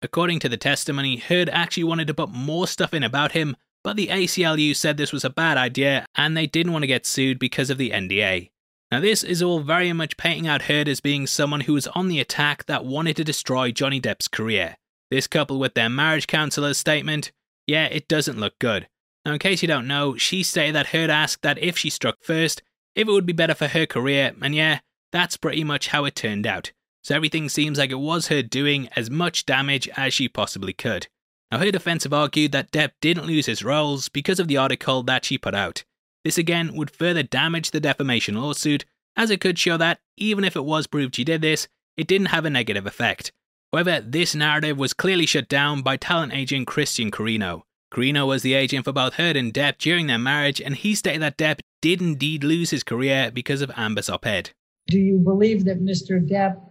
According 0.01 0.39
to 0.39 0.49
the 0.49 0.57
testimony, 0.57 1.17
Heard 1.17 1.49
actually 1.49 1.83
wanted 1.83 2.07
to 2.07 2.13
put 2.13 2.29
more 2.29 2.67
stuff 2.67 2.93
in 2.93 3.03
about 3.03 3.33
him, 3.33 3.55
but 3.83 3.95
the 3.95 4.07
ACLU 4.07 4.75
said 4.75 4.97
this 4.97 5.11
was 5.11 5.23
a 5.23 5.29
bad 5.29 5.57
idea 5.57 6.05
and 6.15 6.35
they 6.35 6.47
didn't 6.47 6.71
want 6.71 6.83
to 6.83 6.87
get 6.87 7.05
sued 7.05 7.37
because 7.37 7.69
of 7.69 7.77
the 7.77 7.91
NDA. 7.91 8.49
Now, 8.91 8.99
this 8.99 9.23
is 9.23 9.41
all 9.41 9.61
very 9.61 9.93
much 9.93 10.17
painting 10.17 10.47
out 10.47 10.63
Heard 10.63 10.89
as 10.89 10.99
being 10.99 11.25
someone 11.25 11.61
who 11.61 11.73
was 11.73 11.87
on 11.87 12.09
the 12.09 12.19
attack 12.19 12.65
that 12.65 12.83
wanted 12.83 13.15
to 13.15 13.23
destroy 13.23 13.71
Johnny 13.71 14.01
Depp's 14.01 14.27
career. 14.27 14.75
This 15.09 15.27
coupled 15.27 15.61
with 15.61 15.75
their 15.75 15.89
marriage 15.89 16.27
counselor's 16.27 16.77
statement, 16.77 17.31
yeah, 17.65 17.85
it 17.85 18.09
doesn't 18.09 18.39
look 18.39 18.59
good. 18.59 18.89
Now, 19.25 19.31
in 19.33 19.39
case 19.39 19.61
you 19.61 19.67
don't 19.69 19.87
know, 19.87 20.17
she 20.17 20.43
stated 20.43 20.75
that 20.75 20.87
Heard 20.87 21.09
asked 21.09 21.41
that 21.41 21.57
if 21.59 21.77
she 21.77 21.89
struck 21.89 22.17
first, 22.21 22.61
if 22.93 23.07
it 23.07 23.11
would 23.11 23.25
be 23.25 23.31
better 23.31 23.55
for 23.55 23.67
her 23.67 23.85
career, 23.85 24.33
and 24.41 24.53
yeah, 24.53 24.79
that's 25.13 25.37
pretty 25.37 25.63
much 25.63 25.89
how 25.89 26.03
it 26.03 26.15
turned 26.15 26.45
out. 26.45 26.73
So 27.01 27.15
everything 27.15 27.47
seems 27.47 27.77
like 27.77 27.91
it 27.91 27.95
was 27.95 28.27
her 28.27 28.41
doing 28.41 28.89
as 28.95 29.09
much 29.09 29.45
damage 29.45 29.87
as 29.95 30.13
she 30.13 30.27
possibly 30.27 30.73
could. 30.73 31.07
Now, 31.49 31.59
her 31.59 31.71
defense 31.71 32.03
have 32.03 32.13
argued 32.13 32.51
that 32.51 32.71
Depp 32.71 32.91
didn't 32.99 33.25
lose 33.25 33.45
his 33.45 33.63
roles 33.63 34.09
because 34.09 34.39
of 34.39 34.49
the 34.49 34.57
article 34.57 35.01
that 35.03 35.23
she 35.23 35.37
put 35.37 35.55
out. 35.55 35.85
This 36.23 36.37
again 36.37 36.75
would 36.75 36.91
further 36.91 37.23
damage 37.23 37.71
the 37.71 37.79
defamation 37.79 38.35
lawsuit, 38.35 38.85
as 39.15 39.29
it 39.29 39.41
could 39.41 39.57
show 39.57 39.77
that, 39.77 39.99
even 40.17 40.43
if 40.43 40.55
it 40.55 40.65
was 40.65 40.87
proved 40.87 41.15
she 41.15 41.23
did 41.23 41.41
this, 41.41 41.67
it 41.97 42.07
didn't 42.07 42.27
have 42.27 42.45
a 42.45 42.49
negative 42.49 42.85
effect. 42.85 43.31
However, 43.73 44.01
this 44.01 44.35
narrative 44.35 44.77
was 44.77 44.93
clearly 44.93 45.25
shut 45.25 45.47
down 45.47 45.81
by 45.81 45.97
talent 45.97 46.33
agent 46.33 46.67
Christian 46.67 47.09
Carino. 47.09 47.65
Carino 47.89 48.25
was 48.25 48.41
the 48.41 48.53
agent 48.53 48.85
for 48.85 48.93
both 48.93 49.15
Heard 49.15 49.35
and 49.35 49.53
Depp 49.53 49.77
during 49.77 50.07
their 50.07 50.17
marriage, 50.17 50.61
and 50.61 50.75
he 50.75 50.95
stated 50.95 51.21
that 51.21 51.37
Depp 51.37 51.59
did 51.81 52.01
indeed 52.01 52.43
lose 52.43 52.69
his 52.69 52.83
career 52.83 53.31
because 53.33 53.61
of 53.61 53.71
Amber's 53.75 54.09
op 54.09 54.25
ed. 54.25 54.51
Do 54.87 54.99
you 54.99 55.19
believe 55.19 55.65
that 55.65 55.81
Mr. 55.81 56.25
Depp 56.25 56.61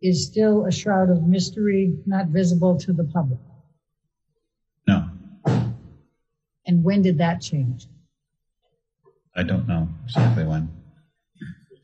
is 0.00 0.24
still 0.24 0.66
a 0.66 0.72
shroud 0.72 1.10
of 1.10 1.26
mystery, 1.26 1.94
not 2.06 2.28
visible 2.28 2.78
to 2.78 2.92
the 2.92 3.04
public? 3.04 3.40
No. 4.86 5.08
And 6.66 6.84
when 6.84 7.02
did 7.02 7.18
that 7.18 7.40
change? 7.40 7.86
I 9.38 9.44
don't 9.44 9.68
know 9.68 9.88
exactly 10.04 10.44
when. 10.44 10.68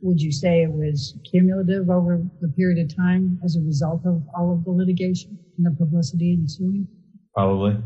Would 0.03 0.21
you 0.21 0.33
say 0.33 0.65
it 0.65 0.73
was 0.73 1.17
cumulative 1.31 1.89
over 1.89 2.21
the 2.41 2.49
period 2.49 2.85
of 2.85 2.95
time 2.97 3.39
as 3.45 3.55
a 3.55 3.61
result 3.61 4.05
of 4.05 4.25
all 4.37 4.53
of 4.53 4.65
the 4.65 4.73
litigation 4.73 5.39
and 5.57 5.65
the 5.65 5.71
publicity 5.71 6.33
ensuing? 6.33 6.89
Probably. 7.33 7.77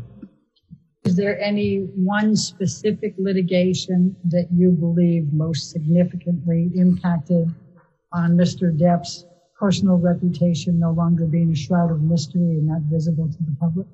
Is 1.05 1.15
there 1.15 1.39
any 1.39 1.81
one 1.95 2.35
specific 2.35 3.13
litigation 3.19 4.15
that 4.25 4.47
you 4.51 4.71
believe 4.71 5.31
most 5.31 5.69
significantly 5.69 6.71
impacted 6.73 7.53
on 8.11 8.31
Mr. 8.31 8.75
Depp's 8.75 9.25
personal 9.57 9.97
reputation 9.97 10.79
no 10.79 10.93
longer 10.93 11.27
being 11.27 11.51
a 11.51 11.55
shroud 11.55 11.91
of 11.91 12.01
mystery 12.01 12.57
and 12.57 12.65
not 12.65 12.81
visible 12.91 13.27
to 13.27 13.37
the 13.43 13.55
public? 13.59 13.85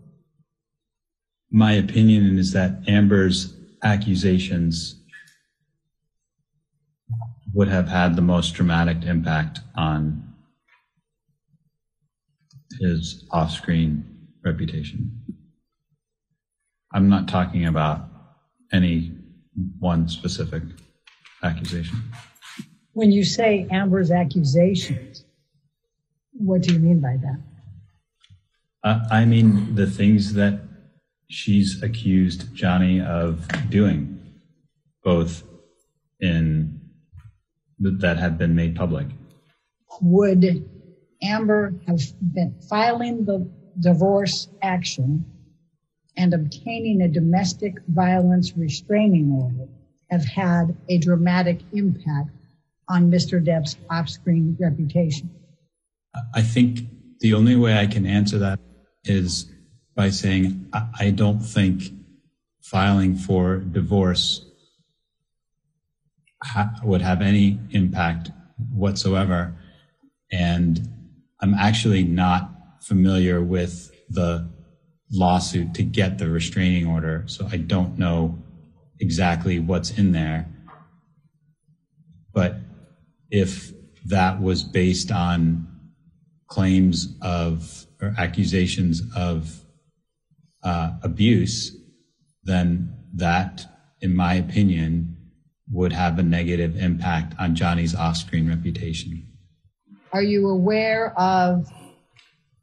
My 1.51 1.73
opinion 1.73 2.39
is 2.39 2.53
that 2.53 2.81
Amber's 2.87 3.57
accusations 3.83 5.01
would 7.55 7.69
have 7.69 7.87
had 7.87 8.17
the 8.17 8.21
most 8.21 8.53
dramatic 8.53 9.03
impact 9.03 9.61
on 9.75 10.21
his 12.81 13.25
off 13.31 13.49
screen 13.49 14.03
reputation. 14.43 15.23
I'm 16.93 17.07
not 17.07 17.29
talking 17.29 17.65
about 17.65 18.09
any 18.73 19.13
one 19.79 20.09
specific 20.09 20.63
accusation. 21.43 22.03
When 22.91 23.13
you 23.13 23.23
say 23.23 23.67
Amber's 23.71 24.11
accusations, 24.11 25.23
what 26.33 26.61
do 26.61 26.73
you 26.73 26.79
mean 26.79 26.99
by 26.99 27.17
that? 27.21 27.39
Uh, 28.83 28.99
I 29.09 29.23
mean 29.23 29.75
the 29.75 29.87
things 29.87 30.33
that 30.33 30.59
she's 31.29 31.81
accused 31.81 32.53
Johnny 32.53 32.99
of 32.99 33.47
doing, 33.69 34.19
both 35.05 35.43
in 36.19 36.81
that 37.79 38.17
have 38.17 38.37
been 38.37 38.55
made 38.55 38.75
public. 38.75 39.07
Would 40.01 40.69
Amber 41.21 41.73
have 41.87 42.01
been 42.33 42.55
filing 42.69 43.25
the 43.25 43.49
divorce 43.79 44.47
action 44.61 45.25
and 46.17 46.33
obtaining 46.33 47.01
a 47.01 47.07
domestic 47.07 47.75
violence 47.87 48.53
restraining 48.55 49.31
order 49.31 49.69
have 50.09 50.23
had 50.23 50.75
a 50.89 50.97
dramatic 50.97 51.59
impact 51.73 52.29
on 52.87 53.11
Mr. 53.11 53.43
Depp's 53.43 53.75
off 53.89 54.07
screen 54.09 54.55
reputation? 54.59 55.29
I 56.33 56.41
think 56.41 56.79
the 57.19 57.33
only 57.33 57.55
way 57.55 57.77
I 57.77 57.87
can 57.87 58.05
answer 58.05 58.37
that 58.39 58.59
is 59.03 59.51
by 59.95 60.09
saying 60.09 60.69
I 60.99 61.11
don't 61.11 61.39
think 61.39 61.83
filing 62.61 63.15
for 63.15 63.57
divorce 63.57 64.44
ha- 66.45 66.73
would 66.83 67.01
have 67.01 67.21
any 67.21 67.59
impact 67.71 68.31
whatsoever. 68.71 69.55
And 70.31 70.87
I'm 71.41 71.53
actually 71.53 72.03
not 72.03 72.51
familiar 72.81 73.41
with 73.41 73.91
the 74.09 74.49
lawsuit 75.11 75.73
to 75.73 75.83
get 75.83 76.17
the 76.17 76.29
restraining 76.29 76.87
order, 76.87 77.23
so 77.27 77.47
I 77.51 77.57
don't 77.57 77.97
know 77.97 78.37
exactly 78.99 79.59
what's 79.59 79.91
in 79.91 80.11
there. 80.11 80.47
But 82.33 82.57
if 83.31 83.71
that 84.05 84.41
was 84.41 84.63
based 84.63 85.11
on 85.11 85.67
claims 86.47 87.15
of 87.21 87.85
or 88.01 88.13
accusations 88.17 89.01
of 89.15 89.63
uh, 90.63 90.91
abuse, 91.01 91.75
then 92.43 92.93
that, 93.15 93.65
in 94.01 94.15
my 94.15 94.33
opinion, 94.33 95.14
would 95.71 95.91
have 95.91 96.19
a 96.19 96.23
negative 96.23 96.77
impact 96.77 97.33
on 97.39 97.55
Johnny's 97.55 97.95
off 97.95 98.17
screen 98.17 98.47
reputation. 98.47 99.27
Are 100.11 100.23
you 100.23 100.49
aware 100.49 101.17
of 101.19 101.67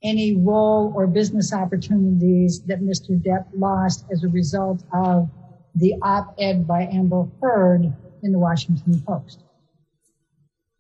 any 0.03 0.37
role 0.37 0.93
or 0.97 1.07
business 1.07 1.53
opportunities 1.53 2.63
that 2.63 2.81
Mr. 2.81 3.21
Depp 3.21 3.47
lost 3.55 4.05
as 4.13 4.25
a 4.25 4.29
result 4.29 4.83
of 4.93 5.29
the 5.75 5.95
op 6.03 6.35
ed 6.39 6.67
by 6.67 6.83
Amber 6.83 7.27
Heard 7.41 7.93
in 8.23 8.33
the 8.33 8.39
Washington 8.39 9.01
Post? 9.07 9.45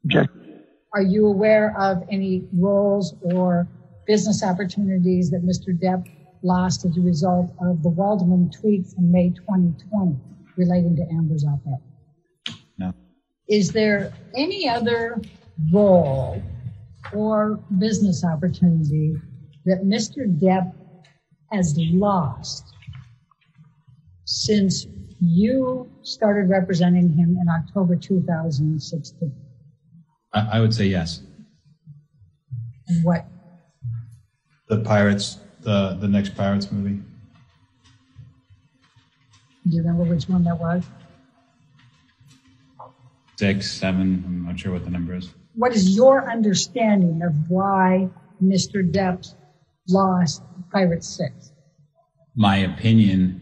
Object. 0.05 0.33
Are 0.95 1.03
you 1.03 1.27
aware 1.27 1.75
of 1.79 2.03
any 2.11 2.45
roles 2.53 3.15
or 3.23 3.69
business 4.07 4.43
opportunities 4.43 5.31
that 5.31 5.43
Mr. 5.43 5.79
Depp 5.79 6.07
lost 6.43 6.85
as 6.85 6.97
a 6.97 7.01
result 7.01 7.51
of 7.61 7.83
the 7.83 7.89
Waldman 7.89 8.51
tweet 8.51 8.87
from 8.87 9.11
May 9.11 9.31
2020 9.31 10.17
relating 10.57 10.97
to 10.97 11.03
Amber's 11.11 11.45
op 11.45 11.61
ed? 11.67 11.92
Is 13.49 13.73
there 13.73 14.13
any 14.37 14.69
other 14.69 15.21
role 15.73 16.43
or 17.13 17.61
business 17.79 18.25
opportunity 18.25 19.17
that 19.65 19.83
Mr. 19.85 20.27
Depp 20.41 20.73
has 21.51 21.75
lost 21.77 22.65
since 24.25 24.87
you 25.21 25.91
started 26.03 26.49
representing 26.49 27.11
him 27.11 27.37
in 27.41 27.49
October 27.49 27.97
2016? 27.97 29.33
I, 30.33 30.59
I 30.59 30.61
would 30.61 30.75
say 30.75 30.87
yes. 30.87 31.23
And 32.89 33.05
what? 33.05 33.27
The 34.69 34.81
Pirates, 34.81 35.39
the, 35.61 35.97
the 36.01 36.09
next 36.09 36.35
Pirates 36.35 36.73
movie. 36.73 37.03
Do 39.65 39.77
you 39.77 39.83
remember 39.83 40.05
which 40.05 40.29
one 40.29 40.43
that 40.45 40.59
was? 40.59 40.85
Six, 43.43 43.73
seven, 43.73 44.23
I'm 44.25 44.45
not 44.45 44.61
sure 44.61 44.71
what 44.71 44.85
the 44.85 44.91
number 44.91 45.17
is. 45.17 45.35
What 45.57 45.73
is 45.73 45.97
your 45.97 46.31
understanding 46.31 47.23
of 47.23 47.35
why 47.51 48.09
Mr. 48.41 48.89
Depp 48.89 49.35
lost 49.89 50.45
Pirate 50.71 51.03
6? 51.03 51.51
My 52.37 52.59
opinion 52.59 53.41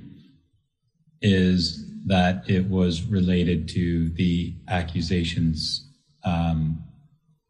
is 1.21 1.85
that 2.07 2.49
it 2.49 2.66
was 2.71 3.02
related 3.02 3.69
to 3.75 4.09
the 4.14 4.54
accusations 4.69 5.87
um, 6.25 6.83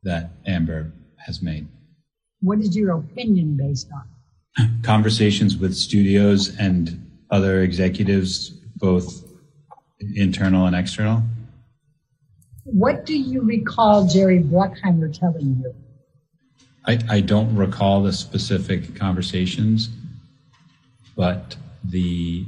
that 0.02 0.32
Amber 0.44 0.92
has 1.18 1.40
made. 1.40 1.68
What 2.40 2.58
is 2.58 2.76
your 2.76 2.96
opinion 2.98 3.58
based 3.58 3.90
on? 3.94 4.80
Conversations 4.82 5.56
with 5.56 5.76
studios 5.76 6.56
and 6.58 7.12
other 7.30 7.62
executives, 7.62 8.50
both 8.74 9.24
internal 10.16 10.66
and 10.66 10.74
external. 10.74 11.22
What 12.72 13.04
do 13.04 13.18
you 13.18 13.42
recall 13.42 14.06
Jerry 14.06 14.38
Bruckheimer 14.40 15.12
telling 15.12 15.60
you? 15.62 15.74
I, 16.86 16.98
I 17.08 17.20
don't 17.20 17.56
recall 17.56 18.02
the 18.04 18.12
specific 18.12 18.94
conversations, 18.94 19.88
but 21.16 21.56
the 21.84 22.46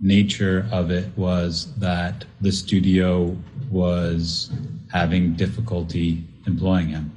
nature 0.00 0.66
of 0.72 0.90
it 0.90 1.06
was 1.16 1.74
that 1.76 2.24
the 2.40 2.50
studio 2.50 3.36
was 3.70 4.50
having 4.90 5.34
difficulty 5.34 6.24
employing 6.46 6.88
him. 6.88 7.12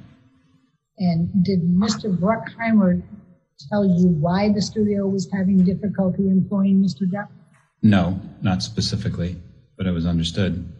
And 0.98 1.44
did 1.44 1.62
Mr. 1.62 2.14
Bruckheimer 2.14 3.02
tell 3.70 3.86
you 3.86 4.08
why 4.08 4.52
the 4.52 4.60
studio 4.60 5.06
was 5.06 5.26
having 5.32 5.64
difficulty 5.64 6.28
employing 6.28 6.82
Mr. 6.82 7.10
Depp? 7.10 7.28
No, 7.82 8.20
not 8.42 8.62
specifically, 8.62 9.36
but 9.78 9.86
it 9.86 9.92
was 9.92 10.04
understood. 10.04 10.70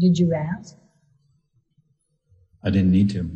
Did 0.00 0.18
you 0.18 0.32
ask? 0.34 0.76
I 2.64 2.70
didn't 2.70 2.90
need 2.90 3.10
to. 3.10 3.30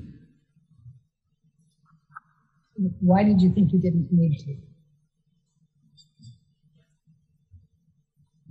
Why 3.00 3.22
did 3.22 3.42
you 3.42 3.52
think 3.52 3.70
you 3.72 3.78
didn't 3.78 4.08
need 4.10 4.38
to? 4.38 4.56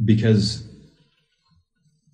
Because 0.05 0.67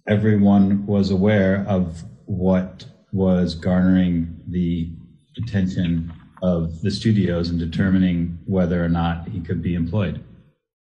everyone 0.07 0.85
was 0.85 1.11
aware 1.11 1.65
of 1.67 2.03
what 2.25 2.85
was 3.11 3.53
garnering 3.53 4.39
the 4.47 4.93
attention 5.37 6.13
of 6.41 6.81
the 6.81 6.91
studios 6.91 7.49
and 7.49 7.59
determining 7.59 8.39
whether 8.45 8.83
or 8.83 8.89
not 8.89 9.27
he 9.27 9.41
could 9.41 9.61
be 9.61 9.75
employed. 9.75 10.23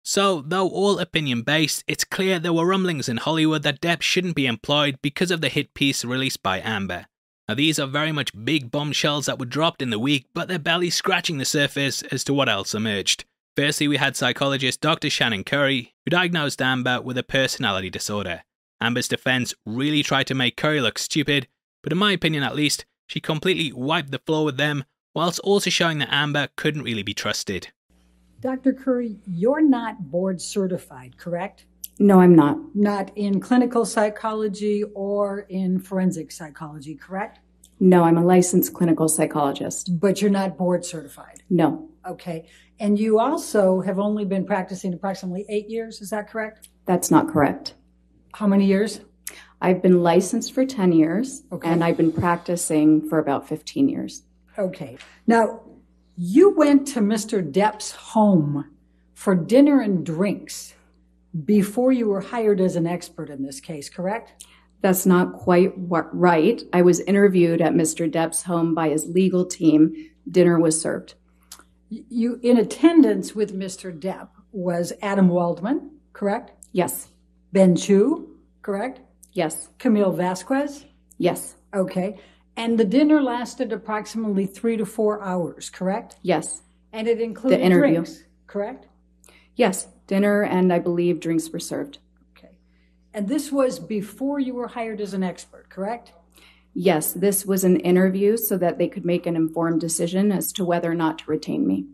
So, 0.09 0.41
though 0.41 0.67
all 0.67 0.97
opinion 0.97 1.43
based, 1.43 1.83
it's 1.85 2.03
clear 2.03 2.39
there 2.39 2.51
were 2.51 2.65
rumblings 2.65 3.07
in 3.07 3.17
Hollywood 3.17 3.61
that 3.61 3.79
Depp 3.79 4.01
shouldn't 4.01 4.35
be 4.35 4.47
employed 4.47 4.97
because 5.03 5.29
of 5.29 5.41
the 5.41 5.49
hit 5.49 5.75
piece 5.75 6.03
released 6.03 6.41
by 6.41 6.61
Amber. 6.61 7.05
Now, 7.47 7.53
these 7.53 7.77
are 7.77 7.85
very 7.85 8.11
much 8.11 8.31
big 8.43 8.71
bombshells 8.71 9.27
that 9.27 9.37
were 9.37 9.45
dropped 9.45 9.83
in 9.83 9.91
the 9.91 9.99
week, 9.99 10.25
but 10.33 10.47
they're 10.47 10.57
barely 10.57 10.89
scratching 10.89 11.37
the 11.37 11.45
surface 11.45 12.01
as 12.11 12.23
to 12.23 12.33
what 12.33 12.49
else 12.49 12.73
emerged. 12.73 13.25
Firstly, 13.55 13.87
we 13.87 13.97
had 13.97 14.15
psychologist 14.15 14.81
Dr. 14.81 15.11
Shannon 15.11 15.43
Curry, 15.43 15.93
who 16.03 16.09
diagnosed 16.09 16.59
Amber 16.59 16.99
with 17.03 17.19
a 17.19 17.21
personality 17.21 17.91
disorder. 17.91 18.41
Amber's 18.81 19.09
defense 19.09 19.53
really 19.63 20.01
tried 20.01 20.25
to 20.25 20.33
make 20.33 20.57
Curry 20.57 20.81
look 20.81 20.97
stupid, 20.97 21.47
but 21.83 21.91
in 21.91 21.99
my 21.99 22.13
opinion 22.13 22.41
at 22.41 22.55
least, 22.55 22.83
she 23.05 23.19
completely 23.19 23.71
wiped 23.71 24.09
the 24.09 24.17
floor 24.17 24.43
with 24.43 24.57
them, 24.57 24.85
whilst 25.13 25.39
also 25.41 25.69
showing 25.69 25.99
that 25.99 26.11
Amber 26.11 26.47
couldn't 26.55 26.81
really 26.81 27.03
be 27.03 27.13
trusted. 27.13 27.67
Dr. 28.41 28.73
Curry, 28.73 29.17
you're 29.27 29.61
not 29.61 30.09
board 30.11 30.41
certified, 30.41 31.17
correct? 31.17 31.65
No, 31.99 32.21
I'm 32.21 32.35
not. 32.35 32.57
Not 32.73 33.11
in 33.17 33.41
clinical 33.41 33.85
psychology 33.85 34.83
or 34.95 35.41
in 35.49 35.79
forensic 35.79 36.31
psychology, 36.31 36.95
correct? 36.95 37.39
No, 37.81 38.03
I'm 38.03 38.17
a 38.17 38.23
licensed 38.23 38.73
clinical 38.73 39.09
psychologist. 39.09 39.99
But 39.99 40.21
you're 40.21 40.31
not 40.31 40.57
board 40.57 40.85
certified? 40.85 41.43
No. 41.49 41.89
Okay. 42.07 42.47
And 42.79 42.97
you 42.97 43.19
also 43.19 43.81
have 43.81 43.99
only 43.99 44.23
been 44.23 44.45
practicing 44.45 44.93
approximately 44.93 45.45
eight 45.49 45.69
years, 45.69 45.99
is 46.01 46.09
that 46.11 46.29
correct? 46.29 46.69
That's 46.85 47.11
not 47.11 47.27
correct. 47.27 47.73
How 48.33 48.47
many 48.47 48.65
years? 48.65 49.01
I've 49.61 49.81
been 49.81 50.01
licensed 50.01 50.53
for 50.53 50.65
10 50.65 50.93
years 50.93 51.43
Okay. 51.51 51.69
and 51.69 51.83
I've 51.83 51.97
been 51.97 52.13
practicing 52.13 53.07
for 53.09 53.19
about 53.19 53.47
15 53.49 53.89
years. 53.89 54.23
Okay. 54.57 54.97
Now, 55.27 55.61
you 56.21 56.49
went 56.49 56.85
to 56.85 56.99
Mr. 56.99 57.41
Depp's 57.41 57.91
home 57.91 58.69
for 59.13 59.33
dinner 59.33 59.79
and 59.79 60.05
drinks 60.05 60.73
before 61.45 61.93
you 61.93 62.09
were 62.09 62.19
hired 62.19 62.59
as 62.59 62.75
an 62.75 62.85
expert 62.85 63.29
in 63.29 63.41
this 63.41 63.61
case, 63.61 63.89
correct? 63.89 64.45
That's 64.81 65.05
not 65.05 65.31
quite 65.31 65.71
right. 65.77 66.61
I 66.73 66.81
was 66.81 66.99
interviewed 66.99 67.61
at 67.61 67.71
Mr. 67.71 68.11
Depp's 68.11 68.43
home 68.43 68.75
by 68.75 68.89
his 68.89 69.07
legal 69.07 69.45
team. 69.45 70.09
Dinner 70.29 70.59
was 70.59 70.81
served. 70.81 71.13
You, 71.89 72.37
in 72.43 72.57
attendance 72.57 73.33
with 73.33 73.57
Mr. 73.57 73.97
Depp 73.97 74.27
was 74.51 74.91
Adam 75.01 75.29
Waldman, 75.29 75.99
correct? 76.11 76.51
Yes. 76.73 77.07
Ben 77.53 77.77
Chew, 77.77 78.35
correct? 78.61 78.99
Yes. 79.31 79.69
Camille 79.77 80.11
Vasquez? 80.11 80.85
Yes. 81.17 81.55
Okay. 81.73 82.19
And 82.59 82.77
the 82.77 82.83
dinner 82.83 83.21
lasted 83.21 83.71
approximately 83.71 84.45
three 84.45 84.75
to 84.75 84.85
four 84.85 85.21
hours, 85.23 85.69
correct? 85.69 86.17
Yes. 86.21 86.61
And 86.91 87.07
it 87.07 87.21
included 87.21 87.61
The 87.61 87.63
interview. 87.63 87.93
drinks, 88.01 88.23
correct? 88.47 88.87
Yes. 89.55 89.87
Dinner 90.07 90.43
and 90.43 90.73
I 90.73 90.79
believe 90.79 91.21
drinks 91.21 91.49
were 91.49 91.59
served. 91.61 91.99
Okay. 92.37 92.49
And 93.13 93.29
this 93.29 93.49
was 93.49 93.79
before 93.79 94.41
you 94.41 94.55
were 94.55 94.67
hired 94.67 94.99
as 94.99 95.13
an 95.13 95.23
expert, 95.23 95.69
correct? 95.69 96.11
Yes, 96.73 97.13
this 97.13 97.45
was 97.45 97.63
an 97.63 97.79
interview 97.79 98.35
so 98.35 98.57
that 98.57 98.77
they 98.77 98.89
could 98.89 99.05
make 99.05 99.25
an 99.25 99.37
informed 99.37 99.79
decision 99.79 100.29
as 100.29 100.51
to 100.51 100.65
whether 100.65 100.91
or 100.91 100.95
not 100.95 101.19
to 101.19 101.31
retain 101.31 101.65
me. 101.65 101.85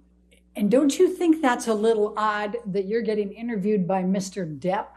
And 0.56 0.72
don't 0.72 0.98
you 0.98 1.14
think 1.14 1.44
that's 1.44 1.68
a 1.68 1.76
little 1.76 2.16
odd 2.18 2.58
that 2.66 2.86
you're 2.86 3.04
getting 3.04 3.34
interviewed 3.34 3.88
by 3.88 4.02
Mr. 4.02 4.58
Depp 4.58 4.88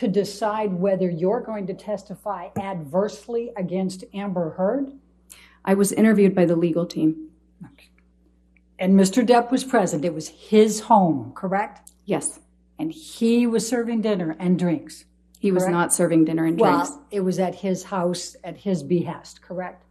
to 0.00 0.08
decide 0.08 0.72
whether 0.72 1.10
you're 1.10 1.42
going 1.42 1.66
to 1.66 1.74
testify 1.74 2.48
adversely 2.58 3.52
against 3.54 4.02
Amber 4.14 4.52
Heard? 4.52 4.92
I 5.62 5.74
was 5.74 5.92
interviewed 5.92 6.34
by 6.34 6.46
the 6.46 6.56
legal 6.56 6.86
team. 6.86 7.28
And 8.78 8.98
Mr. 8.98 9.26
Depp 9.26 9.50
was 9.50 9.62
present. 9.62 10.06
It 10.06 10.14
was 10.14 10.28
his 10.28 10.80
home, 10.80 11.32
correct? 11.36 11.90
Yes. 12.06 12.40
And 12.78 12.90
he 12.90 13.46
was 13.46 13.68
serving 13.68 14.00
dinner 14.00 14.34
and 14.40 14.58
drinks. 14.58 15.04
He 15.38 15.52
was 15.52 15.68
not 15.68 15.92
serving 15.92 16.24
dinner 16.24 16.46
and 16.46 16.58
well, 16.58 16.78
drinks. 16.78 16.98
it 17.10 17.20
was 17.20 17.38
at 17.38 17.56
his 17.56 17.84
house 17.84 18.36
at 18.42 18.56
his 18.56 18.82
behest, 18.82 19.42
correct? 19.42 19.84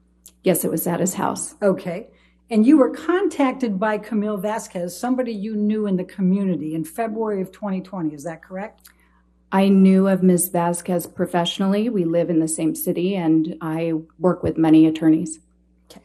Yes, 0.43 0.65
it 0.65 0.71
was 0.71 0.87
at 0.87 0.99
his 0.99 1.13
house. 1.13 1.53
Okay. 1.61 2.07
And 2.49 2.65
you 2.65 2.79
were 2.79 2.89
contacted 2.89 3.79
by 3.79 3.99
Camille 3.99 4.37
Vasquez, 4.37 4.99
somebody 4.99 5.33
you 5.33 5.55
knew 5.55 5.85
in 5.85 5.97
the 5.97 6.03
community, 6.03 6.73
in 6.73 6.83
February 6.83 7.43
of 7.43 7.51
2020. 7.51 8.15
Is 8.15 8.23
that 8.23 8.41
correct? 8.41 8.89
I 9.51 9.69
knew 9.69 10.07
of 10.07 10.21
Ms. 10.21 10.49
Vasquez 10.49 11.07
professionally. 11.07 11.89
We 11.89 12.05
live 12.05 12.29
in 12.29 12.39
the 12.39 12.47
same 12.47 12.75
city 12.75 13.15
and 13.15 13.55
I 13.61 13.93
work 14.19 14.43
with 14.43 14.57
many 14.57 14.85
attorneys. 14.85 15.39
Okay. 15.89 16.01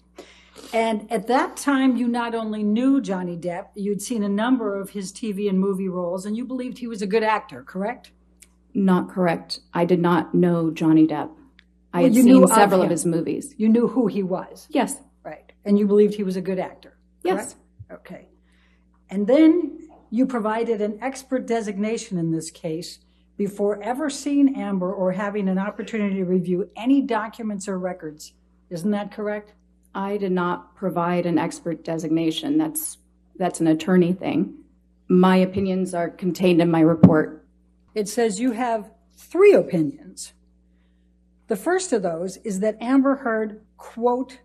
And 0.72 1.11
at 1.12 1.26
that 1.26 1.57
time, 1.57 1.96
you 1.96 2.09
not 2.09 2.35
only 2.35 2.62
knew 2.62 3.02
Johnny 3.02 3.37
Depp, 3.37 3.66
you'd 3.74 4.00
seen 4.00 4.22
a 4.22 4.28
number 4.28 4.80
of 4.80 4.90
his 4.90 5.12
TV 5.12 5.48
and 5.48 5.61
movie 5.61 5.88
roles, 5.88 6.24
and 6.24 6.37
you 6.37 6.44
believed 6.46 6.78
he 6.78 6.87
was 6.87 7.02
a 7.02 7.07
good 7.07 7.22
actor, 7.22 7.62
correct? 7.62 8.12
Not 8.72 9.11
correct. 9.11 9.61
I 9.74 9.85
did 9.85 10.00
not 10.00 10.35
know 10.35 10.70
Johnny 10.70 11.07
Depp. 11.07 11.30
I 11.92 11.98
Well, 11.98 12.04
had 12.04 12.14
seen 12.14 12.24
knew 12.24 12.44
of 12.44 12.50
several 12.50 12.83
of 12.83 12.90
his 12.90 13.04
movies. 13.07 13.54
You 13.59 13.68
knew 13.68 13.87
who 13.87 14.07
he 14.07 14.22
was. 14.22 14.66
Yes. 14.70 15.00
Right. 15.22 15.52
And 15.64 15.78
you 15.78 15.87
believed 15.87 16.14
he 16.14 16.24
was 16.24 16.37
a 16.37 16.40
good 16.40 16.59
actor. 16.59 16.96
Yes. 17.22 17.54
correct? 17.88 18.00
Okay. 18.07 18.28
And 19.11 19.26
then 19.26 19.78
you 20.11 20.26
provided 20.26 20.80
an 20.80 20.98
expert 21.02 21.46
designation 21.46 22.18
in 22.18 22.33
this 22.33 22.50
case 22.50 22.98
before 23.36 23.82
ever 23.82 24.08
seeing 24.08 24.56
Amber 24.56 24.92
or 24.92 25.12
having 25.12 25.48
an 25.48 25.58
opportunity 25.58 26.16
to 26.16 26.24
review 26.24 26.70
any 26.76 27.02
documents 27.02 27.68
or 27.68 27.78
records. 27.78 28.32
Isn't 28.70 28.92
that 28.92 29.12
correct? 29.12 29.52
I 29.94 30.16
did 30.16 30.32
not 30.32 30.74
provide 30.74 31.26
an 31.26 31.38
expert 31.38 31.84
designation. 31.84 32.58
That's 32.58 32.98
that's 33.36 33.60
an 33.60 33.66
attorney 33.66 34.12
thing. 34.12 34.54
My 35.08 35.36
opinions 35.36 35.94
are 35.94 36.08
contained 36.08 36.60
in 36.60 36.70
my 36.70 36.80
report. 36.80 37.44
It 37.94 38.08
says 38.08 38.40
you 38.40 38.52
have 38.52 38.90
three 39.16 39.52
opinions. 39.52 40.32
The 41.48 41.56
first 41.56 41.92
of 41.92 42.02
those 42.02 42.38
is 42.38 42.60
that 42.60 42.76
Amber 42.80 43.16
Heard, 43.16 43.60
quote, 43.76 44.38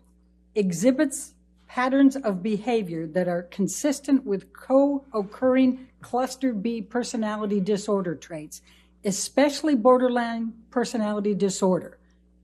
exhibits 0.54 1.34
patterns 1.66 2.16
of 2.16 2.42
behavior 2.42 3.06
that 3.06 3.28
are 3.28 3.42
consistent 3.44 4.26
with 4.26 4.52
co 4.52 5.04
occurring 5.14 5.86
cluster 6.00 6.52
B 6.52 6.82
personality 6.82 7.60
disorder 7.60 8.14
traits, 8.14 8.60
especially 9.04 9.74
borderline 9.74 10.52
personality 10.70 11.34
disorder. 11.34 11.98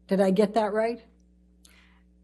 Did 0.08 0.20
I 0.20 0.30
get 0.30 0.54
that 0.54 0.72
right? 0.72 1.02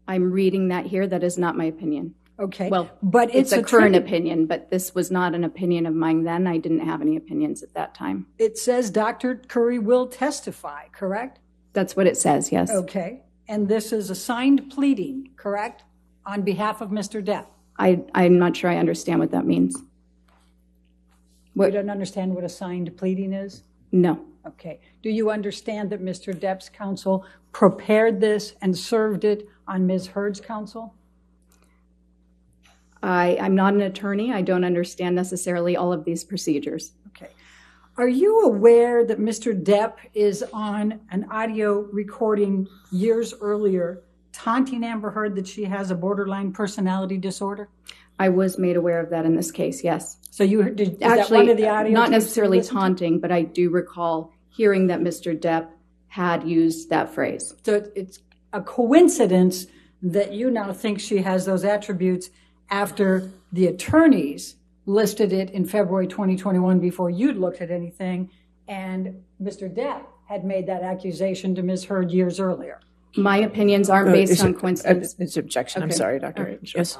I'm 0.07 0.31
reading 0.31 0.69
that 0.69 0.85
here. 0.85 1.07
That 1.07 1.23
is 1.23 1.37
not 1.37 1.55
my 1.55 1.65
opinion. 1.65 2.15
Okay. 2.39 2.69
Well, 2.69 2.89
but 3.03 3.33
it's, 3.33 3.51
it's 3.51 3.61
a 3.61 3.63
current 3.63 3.95
opinion, 3.95 4.47
but 4.47 4.71
this 4.71 4.95
was 4.95 5.11
not 5.11 5.35
an 5.35 5.43
opinion 5.43 5.85
of 5.85 5.93
mine 5.93 6.23
then. 6.23 6.47
I 6.47 6.57
didn't 6.57 6.79
have 6.79 7.01
any 7.01 7.15
opinions 7.15 7.61
at 7.61 7.73
that 7.75 7.93
time. 7.93 8.25
It 8.39 8.57
says 8.57 8.89
Dr. 8.89 9.35
Curry 9.35 9.77
will 9.79 10.07
testify, 10.07 10.87
correct? 10.91 11.39
That's 11.73 11.95
what 11.95 12.07
it 12.07 12.17
says, 12.17 12.51
yes. 12.51 12.71
Okay. 12.71 13.21
And 13.47 13.67
this 13.67 13.93
is 13.93 14.09
a 14.09 14.15
signed 14.15 14.71
pleading, 14.71 15.29
correct? 15.35 15.83
On 16.25 16.41
behalf 16.41 16.81
of 16.81 16.89
Mr. 16.89 17.23
Depp. 17.23 17.45
I, 17.77 18.01
I'm 18.15 18.39
not 18.39 18.57
sure 18.57 18.69
I 18.69 18.77
understand 18.77 19.19
what 19.19 19.31
that 19.31 19.45
means. 19.45 19.77
You 21.55 21.69
don't 21.69 21.89
understand 21.89 22.33
what 22.33 22.43
a 22.43 22.49
signed 22.49 22.95
pleading 22.97 23.33
is? 23.33 23.63
No. 23.93 24.25
Okay. 24.45 24.81
Do 25.01 25.09
you 25.09 25.29
understand 25.29 25.89
that 25.91 26.01
Mr. 26.01 26.33
Depp's 26.33 26.67
counsel 26.67 27.25
prepared 27.53 28.19
this 28.19 28.55
and 28.61 28.77
served 28.77 29.23
it 29.23 29.47
on 29.67 29.85
Ms. 29.85 30.07
Heard's 30.07 30.41
counsel? 30.41 30.95
I, 33.01 33.37
I'm 33.39 33.55
not 33.55 33.75
an 33.75 33.81
attorney. 33.81 34.33
I 34.33 34.41
don't 34.41 34.63
understand 34.63 35.15
necessarily 35.15 35.77
all 35.77 35.93
of 35.93 36.03
these 36.03 36.23
procedures. 36.23 36.93
Okay. 37.09 37.29
Are 37.97 38.07
you 38.07 38.41
aware 38.41 39.05
that 39.05 39.19
Mr. 39.19 39.53
Depp 39.61 39.97
is 40.15 40.43
on 40.51 40.99
an 41.11 41.25
audio 41.29 41.81
recording 41.91 42.67
years 42.91 43.33
earlier 43.39 44.01
taunting 44.31 44.83
Amber 44.83 45.11
Heard 45.11 45.35
that 45.35 45.47
she 45.47 45.65
has 45.65 45.91
a 45.91 45.95
borderline 45.95 46.51
personality 46.51 47.17
disorder? 47.17 47.69
I 48.19 48.29
was 48.29 48.57
made 48.57 48.75
aware 48.77 48.99
of 48.99 49.09
that 49.09 49.25
in 49.25 49.35
this 49.35 49.51
case, 49.51 49.83
yes. 49.83 50.17
So 50.31 50.43
you 50.43 50.63
did 50.69 50.93
is 50.93 50.97
that 50.99 51.19
Actually, 51.19 51.37
one 51.39 51.49
of 51.49 51.57
the 51.57 51.67
audio 51.69 51.91
not 51.91 52.09
necessarily 52.11 52.57
listened 52.57 52.75
to? 52.75 52.79
taunting, 52.81 53.19
but 53.19 53.31
I 53.31 53.41
do 53.43 53.69
recall 53.69 54.31
hearing 54.49 54.87
that 54.87 54.99
Mr. 54.99 55.37
Depp 55.39 55.67
had 56.07 56.47
used 56.47 56.89
that 56.89 57.13
phrase. 57.13 57.55
So 57.65 57.83
it's 57.95 58.19
a 58.53 58.61
coincidence 58.61 59.65
that 60.03 60.33
you 60.33 60.51
now 60.51 60.71
think 60.73 60.99
she 60.99 61.17
has 61.23 61.45
those 61.45 61.63
attributes 61.63 62.29
after 62.69 63.31
the 63.51 63.67
attorneys 63.67 64.55
listed 64.85 65.31
it 65.33 65.49
in 65.51 65.65
February 65.65 66.07
2021 66.07 66.79
before 66.79 67.09
you'd 67.09 67.37
looked 67.37 67.61
at 67.61 67.71
anything, 67.71 68.29
and 68.67 69.23
Mr. 69.41 69.73
Depp 69.73 70.01
had 70.27 70.43
made 70.45 70.67
that 70.67 70.83
accusation 70.83 71.55
to 71.55 71.63
Ms. 71.63 71.85
Heard 71.85 72.11
years 72.11 72.39
earlier. 72.39 72.79
My 73.15 73.37
opinions 73.37 73.89
aren't 73.89 74.09
Uh, 74.09 74.13
based 74.13 74.31
is 74.33 74.43
on 74.43 74.53
coincidence. 74.55 75.13
uh, 75.19 75.23
It's 75.23 75.37
objection. 75.37 75.83
I'm 75.83 75.91
sorry, 75.91 76.19
Doctor. 76.19 76.43
right. 76.43 76.59
Yes. 76.75 76.97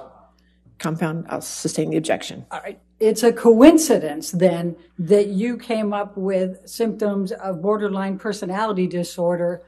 Compound, 0.83 1.25
I'll 1.29 1.39
sustain 1.39 1.91
the 1.91 1.97
objection. 1.97 2.45
All 2.51 2.59
right. 2.59 2.77
It's 2.99 3.23
a 3.23 3.31
coincidence 3.31 4.31
then 4.31 4.75
that 4.99 5.27
you 5.27 5.57
came 5.57 5.93
up 5.93 6.17
with 6.17 6.67
symptoms 6.67 7.31
of 7.31 7.61
borderline 7.61 8.19
personality 8.19 8.85
disorder 8.85 9.61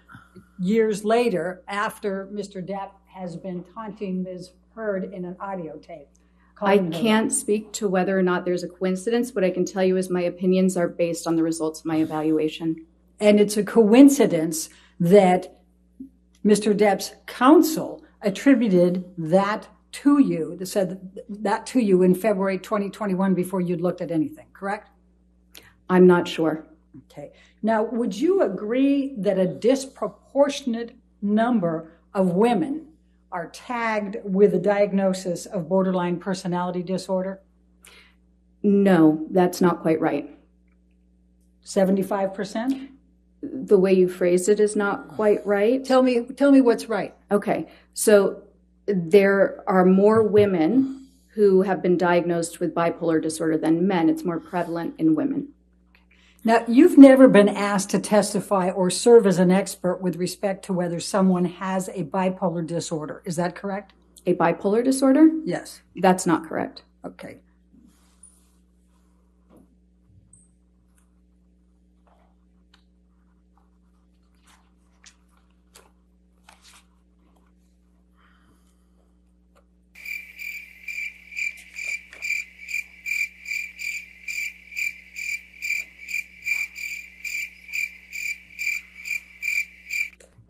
years 0.59 1.05
later 1.05 1.63
after 1.69 2.27
Mr. 2.33 2.61
Depp 2.61 2.91
has 3.07 3.37
been 3.37 3.63
taunting 3.73 4.23
Ms. 4.23 4.51
Heard 4.75 5.13
in 5.13 5.23
an 5.23 5.37
audio 5.39 5.77
tape. 5.77 6.09
I 6.61 6.79
can't 6.79 7.31
speak 7.31 7.71
to 7.73 7.87
whether 7.87 8.19
or 8.19 8.21
not 8.21 8.43
there's 8.43 8.63
a 8.63 8.67
coincidence. 8.67 9.33
What 9.33 9.45
I 9.45 9.51
can 9.51 9.63
tell 9.63 9.85
you 9.85 9.95
is 9.95 10.09
my 10.09 10.23
opinions 10.23 10.75
are 10.75 10.89
based 10.89 11.27
on 11.27 11.37
the 11.37 11.43
results 11.43 11.79
of 11.79 11.85
my 11.85 11.97
evaluation. 11.97 12.85
And 13.21 13.39
it's 13.39 13.55
a 13.55 13.63
coincidence 13.63 14.69
that 14.99 15.61
Mr. 16.45 16.77
Depp's 16.77 17.13
counsel 17.25 18.03
attributed 18.21 19.05
that 19.17 19.69
to 20.03 20.19
you, 20.19 20.55
that 20.57 20.65
said 20.65 21.21
that 21.29 21.65
to 21.67 21.79
you 21.79 22.01
in 22.01 22.13
February 22.13 22.59
2021 22.59 23.33
before 23.33 23.61
you'd 23.61 23.81
looked 23.81 24.01
at 24.01 24.11
anything, 24.11 24.47
correct? 24.53 24.89
I'm 25.89 26.05
not 26.05 26.27
sure. 26.27 26.65
Okay. 27.11 27.31
Now, 27.61 27.83
would 27.83 28.15
you 28.15 28.41
agree 28.41 29.15
that 29.17 29.37
a 29.37 29.47
disproportionate 29.47 30.95
number 31.21 31.91
of 32.13 32.31
women 32.31 32.87
are 33.31 33.47
tagged 33.47 34.17
with 34.23 34.53
a 34.53 34.59
diagnosis 34.59 35.45
of 35.45 35.69
borderline 35.69 36.19
personality 36.19 36.83
disorder? 36.83 37.41
No, 38.63 39.27
that's 39.29 39.61
not 39.61 39.81
quite 39.81 40.01
right. 40.01 40.29
75%? 41.65 42.89
The 43.41 43.77
way 43.77 43.93
you 43.93 44.09
phrased 44.09 44.49
it 44.49 44.59
is 44.59 44.75
not 44.75 45.07
quite 45.07 45.45
right. 45.45 45.83
Tell 45.83 46.01
me, 46.01 46.23
tell 46.35 46.51
me 46.51 46.61
what's 46.61 46.89
right. 46.89 47.13
Okay. 47.31 47.67
So 47.93 48.44
there 48.87 49.63
are 49.67 49.85
more 49.85 50.23
women 50.23 51.07
who 51.33 51.63
have 51.63 51.81
been 51.81 51.97
diagnosed 51.97 52.59
with 52.59 52.73
bipolar 52.73 53.21
disorder 53.21 53.57
than 53.57 53.87
men. 53.87 54.09
It's 54.09 54.23
more 54.23 54.39
prevalent 54.39 54.95
in 54.97 55.15
women. 55.15 55.49
Now, 56.43 56.63
you've 56.67 56.97
never 56.97 57.27
been 57.27 57.49
asked 57.49 57.89
to 57.89 57.99
testify 57.99 58.69
or 58.69 58.91
serve 58.91 59.25
as 59.25 59.39
an 59.39 59.49
expert 59.49 59.99
with 60.01 60.15
respect 60.15 60.63
to 60.65 60.73
whether 60.73 60.99
someone 60.99 61.45
has 61.45 61.89
a 61.89 62.03
bipolar 62.03 62.65
disorder. 62.65 63.23
Is 63.25 63.35
that 63.35 63.55
correct? 63.55 63.93
A 64.27 64.35
bipolar 64.35 64.83
disorder? 64.83 65.29
Yes. 65.43 65.81
That's 65.95 66.27
not 66.27 66.47
correct. 66.47 66.83
Okay. 67.03 67.39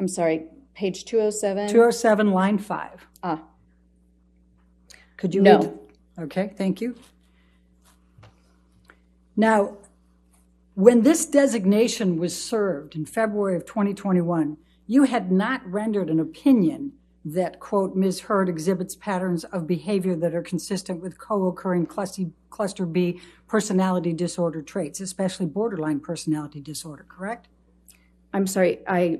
I'm 0.05 0.09
sorry, 0.09 0.45
page 0.75 1.05
207. 1.05 1.67
207, 1.67 2.29
line 2.29 2.59
5. 2.59 3.07
Ah. 3.23 3.41
Could 5.17 5.33
you 5.33 5.41
No. 5.41 5.57
read? 5.57 5.79
Okay, 6.19 6.53
thank 6.55 6.79
you. 6.79 6.93
Now, 9.35 9.77
when 10.75 11.01
this 11.01 11.25
designation 11.25 12.19
was 12.19 12.39
served 12.39 12.95
in 12.95 13.07
February 13.07 13.55
of 13.55 13.65
2021, 13.65 14.57
you 14.85 15.05
had 15.05 15.31
not 15.31 15.65
rendered 15.65 16.11
an 16.11 16.19
opinion 16.19 16.91
that, 17.25 17.59
quote, 17.59 17.95
Ms. 17.95 18.19
Heard 18.19 18.47
exhibits 18.47 18.95
patterns 18.95 19.43
of 19.45 19.65
behavior 19.65 20.15
that 20.17 20.35
are 20.35 20.43
consistent 20.43 21.01
with 21.01 21.17
co-occurring 21.17 21.87
cluster, 21.87 22.25
cluster 22.51 22.85
B 22.85 23.19
personality 23.47 24.13
disorder 24.13 24.61
traits, 24.61 24.99
especially 24.99 25.47
borderline 25.47 25.99
personality 25.99 26.61
disorder, 26.61 27.07
correct? 27.09 27.47
I'm 28.35 28.45
sorry, 28.45 28.83
I 28.85 29.17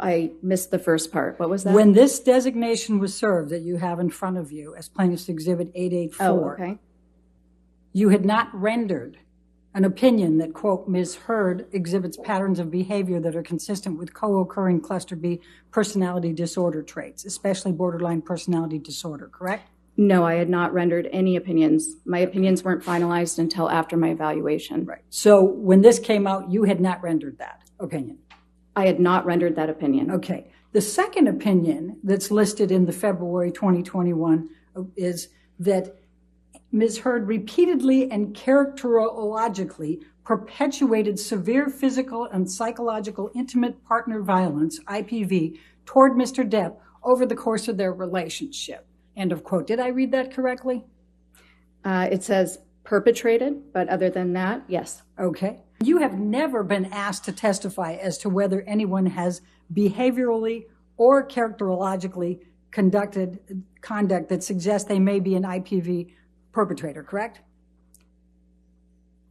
I 0.00 0.32
missed 0.42 0.70
the 0.70 0.78
first 0.78 1.12
part. 1.12 1.38
What 1.38 1.50
was 1.50 1.64
that? 1.64 1.74
When 1.74 1.92
this 1.92 2.20
designation 2.20 2.98
was 2.98 3.14
served 3.14 3.50
that 3.50 3.62
you 3.62 3.76
have 3.76 4.00
in 4.00 4.10
front 4.10 4.38
of 4.38 4.50
you 4.50 4.74
as 4.74 4.88
Plaintiff's 4.88 5.28
Exhibit 5.28 5.70
884, 5.74 6.26
oh, 6.26 6.50
okay. 6.62 6.78
you 7.92 8.08
had 8.08 8.24
not 8.24 8.48
rendered 8.54 9.18
an 9.74 9.84
opinion 9.84 10.38
that, 10.38 10.52
quote, 10.52 10.88
Ms. 10.88 11.14
Heard 11.14 11.66
exhibits 11.72 12.16
patterns 12.16 12.58
of 12.58 12.70
behavior 12.70 13.20
that 13.20 13.36
are 13.36 13.42
consistent 13.42 13.98
with 13.98 14.12
co-occurring 14.14 14.80
cluster 14.80 15.14
B 15.14 15.40
personality 15.70 16.32
disorder 16.32 16.82
traits, 16.82 17.24
especially 17.24 17.72
borderline 17.72 18.22
personality 18.22 18.78
disorder, 18.78 19.28
correct? 19.28 19.68
No, 19.96 20.24
I 20.24 20.34
had 20.34 20.48
not 20.48 20.72
rendered 20.72 21.08
any 21.12 21.36
opinions. 21.36 21.96
My 22.04 22.20
opinions 22.20 22.64
weren't 22.64 22.82
finalized 22.82 23.38
until 23.38 23.68
after 23.68 23.96
my 23.96 24.08
evaluation. 24.08 24.84
Right. 24.84 25.02
So 25.10 25.42
when 25.42 25.82
this 25.82 25.98
came 25.98 26.26
out, 26.26 26.50
you 26.50 26.64
had 26.64 26.80
not 26.80 27.02
rendered 27.02 27.38
that 27.38 27.62
opinion. 27.78 28.18
I 28.76 28.86
had 28.86 29.00
not 29.00 29.26
rendered 29.26 29.56
that 29.56 29.70
opinion. 29.70 30.10
Okay. 30.10 30.50
The 30.72 30.80
second 30.80 31.26
opinion 31.26 31.98
that's 32.04 32.30
listed 32.30 32.70
in 32.70 32.86
the 32.86 32.92
February 32.92 33.50
2021 33.50 34.48
is 34.96 35.28
that 35.58 35.96
Ms. 36.72 36.98
Heard 36.98 37.26
repeatedly 37.26 38.10
and 38.10 38.34
characterologically 38.34 40.04
perpetuated 40.24 41.18
severe 41.18 41.68
physical 41.68 42.26
and 42.26 42.48
psychological 42.48 43.30
intimate 43.34 43.84
partner 43.84 44.22
violence, 44.22 44.78
IPV, 44.84 45.58
toward 45.84 46.12
Mr. 46.12 46.48
Depp 46.48 46.76
over 47.02 47.26
the 47.26 47.34
course 47.34 47.66
of 47.66 47.76
their 47.76 47.92
relationship. 47.92 48.86
End 49.16 49.32
of 49.32 49.42
quote. 49.42 49.66
Did 49.66 49.80
I 49.80 49.88
read 49.88 50.12
that 50.12 50.32
correctly? 50.32 50.84
Uh, 51.84 52.08
it 52.12 52.22
says 52.22 52.58
perpetrated, 52.90 53.72
but 53.72 53.88
other 53.88 54.10
than 54.10 54.32
that, 54.32 54.60
yes. 54.66 55.02
Okay. 55.16 55.60
You 55.80 55.98
have 55.98 56.18
never 56.18 56.64
been 56.64 56.86
asked 56.86 57.24
to 57.26 57.32
testify 57.32 57.92
as 57.92 58.18
to 58.18 58.28
whether 58.28 58.62
anyone 58.62 59.06
has 59.06 59.42
behaviorally 59.72 60.64
or 60.96 61.24
characterologically 61.24 62.40
conducted 62.72 63.62
conduct 63.80 64.28
that 64.30 64.42
suggests 64.42 64.88
they 64.88 64.98
may 64.98 65.20
be 65.20 65.36
an 65.36 65.44
IPV 65.44 66.10
perpetrator, 66.50 67.04
correct? 67.04 67.42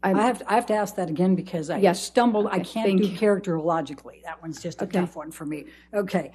i 0.04 0.12
have 0.12 0.40
to, 0.40 0.50
I 0.50 0.56
have 0.56 0.66
to 0.68 0.74
ask 0.76 0.96
that 0.96 1.10
again 1.10 1.36
because 1.36 1.70
I 1.70 1.80
Yes. 1.80 2.02
stumbled. 2.02 2.48
I 2.48 2.60
can't 2.60 2.88
thank 2.88 3.02
do 3.02 3.10
you. 3.10 3.18
characterologically. 3.20 4.24
That 4.24 4.42
one's 4.42 4.62
just 4.64 4.82
a 4.82 4.86
Okay. 4.86 5.02
tough 5.02 5.18
one 5.18 5.32
for 5.32 5.46
me. 5.46 5.66
Okay. 5.94 6.32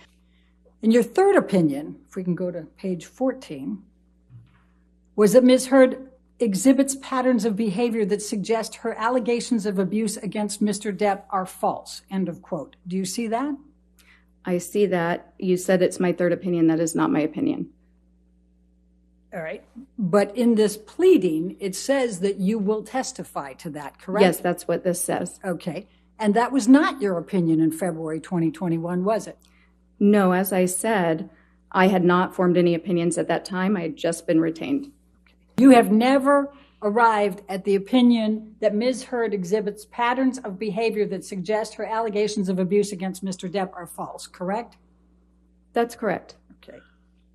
And 0.83 0.93
your 0.93 1.03
third 1.03 1.37
opinion, 1.37 1.97
if 2.07 2.17
we 2.17 2.23
can 2.23 2.35
go 2.35 2.51
to 2.51 2.65
page 2.77 3.07
14, 3.07 3.83
was 5.17 5.33
that 5.33 5.43
Ms. 5.43 5.69
Heard 5.69 6.11
exhibits 6.41 6.97
patterns 7.01 7.45
of 7.45 7.57
behavior 7.57 8.05
that 8.05 8.23
suggest 8.23 8.77
her 8.77 8.95
allegations 8.95 9.67
of 9.67 9.79
abuse 9.79 10.17
against 10.17 10.63
Mr. 10.63 10.97
Depp 10.97 11.23
are 11.31 11.47
false. 11.47 12.03
End 12.11 12.29
of 12.29 12.43
quote. 12.43 12.77
Do 12.87 12.97
you 12.97 13.05
see 13.05 13.29
that? 13.29 13.55
I 14.45 14.59
see 14.59 14.87
that. 14.87 15.33
You 15.39 15.57
said 15.57 15.81
it's 15.81 16.01
my 16.01 16.13
third 16.13 16.33
opinion. 16.33 16.67
That 16.67 16.81
is 16.81 16.95
not 16.95 17.11
my 17.11 17.21
opinion. 17.21 17.71
All 19.33 19.41
right. 19.41 19.65
But 19.99 20.37
in 20.37 20.55
this 20.55 20.77
pleading, 20.77 21.57
it 21.59 21.75
says 21.75 22.21
that 22.21 22.39
you 22.39 22.59
will 22.59 22.83
testify 22.83 23.55
to 23.55 23.71
that, 23.71 23.99
correct? 23.99 24.23
Yes, 24.23 24.39
that's 24.39 24.69
what 24.69 24.85
this 24.85 25.01
says. 25.01 25.41
Okay. 25.45 25.89
And 26.19 26.35
that 26.35 26.53
was 26.53 26.69
not 26.69 27.01
your 27.01 27.19
opinion 27.19 27.61
in 27.61 27.73
February 27.73 28.21
2021, 28.21 29.05
was 29.05 29.27
it? 29.27 29.39
No, 29.99 30.33
as 30.33 30.53
I 30.53 30.67
said, 30.67 31.31
I 31.73 31.89
had 31.89 32.05
not 32.05 32.35
formed 32.35 32.57
any 32.57 32.75
opinions 32.75 33.19
at 33.19 33.27
that 33.27 33.45
time. 33.45 33.77
I 33.77 33.83
had 33.83 33.97
just 33.97 34.27
been 34.27 34.41
retained. 34.41 34.93
You 35.57 35.71
have 35.71 35.91
never 35.91 36.53
arrived 36.83 37.43
at 37.49 37.65
the 37.65 37.75
opinion 37.75 38.57
that 38.61 38.75
Ms. 38.75 39.05
Heard 39.05 39.33
exhibits 39.33 39.87
patterns 39.87 40.39
of 40.39 40.59
behavior 40.59 41.07
that 41.07 41.25
suggest 41.25 41.75
her 41.75 41.85
allegations 41.85 42.49
of 42.49 42.59
abuse 42.59 42.93
against 42.93 43.25
Mr. 43.25 43.51
Depp 43.51 43.73
are 43.75 43.87
false, 43.87 44.27
correct? 44.27 44.77
That's 45.73 45.97
correct. 45.97 46.37
Okay. 46.63 46.79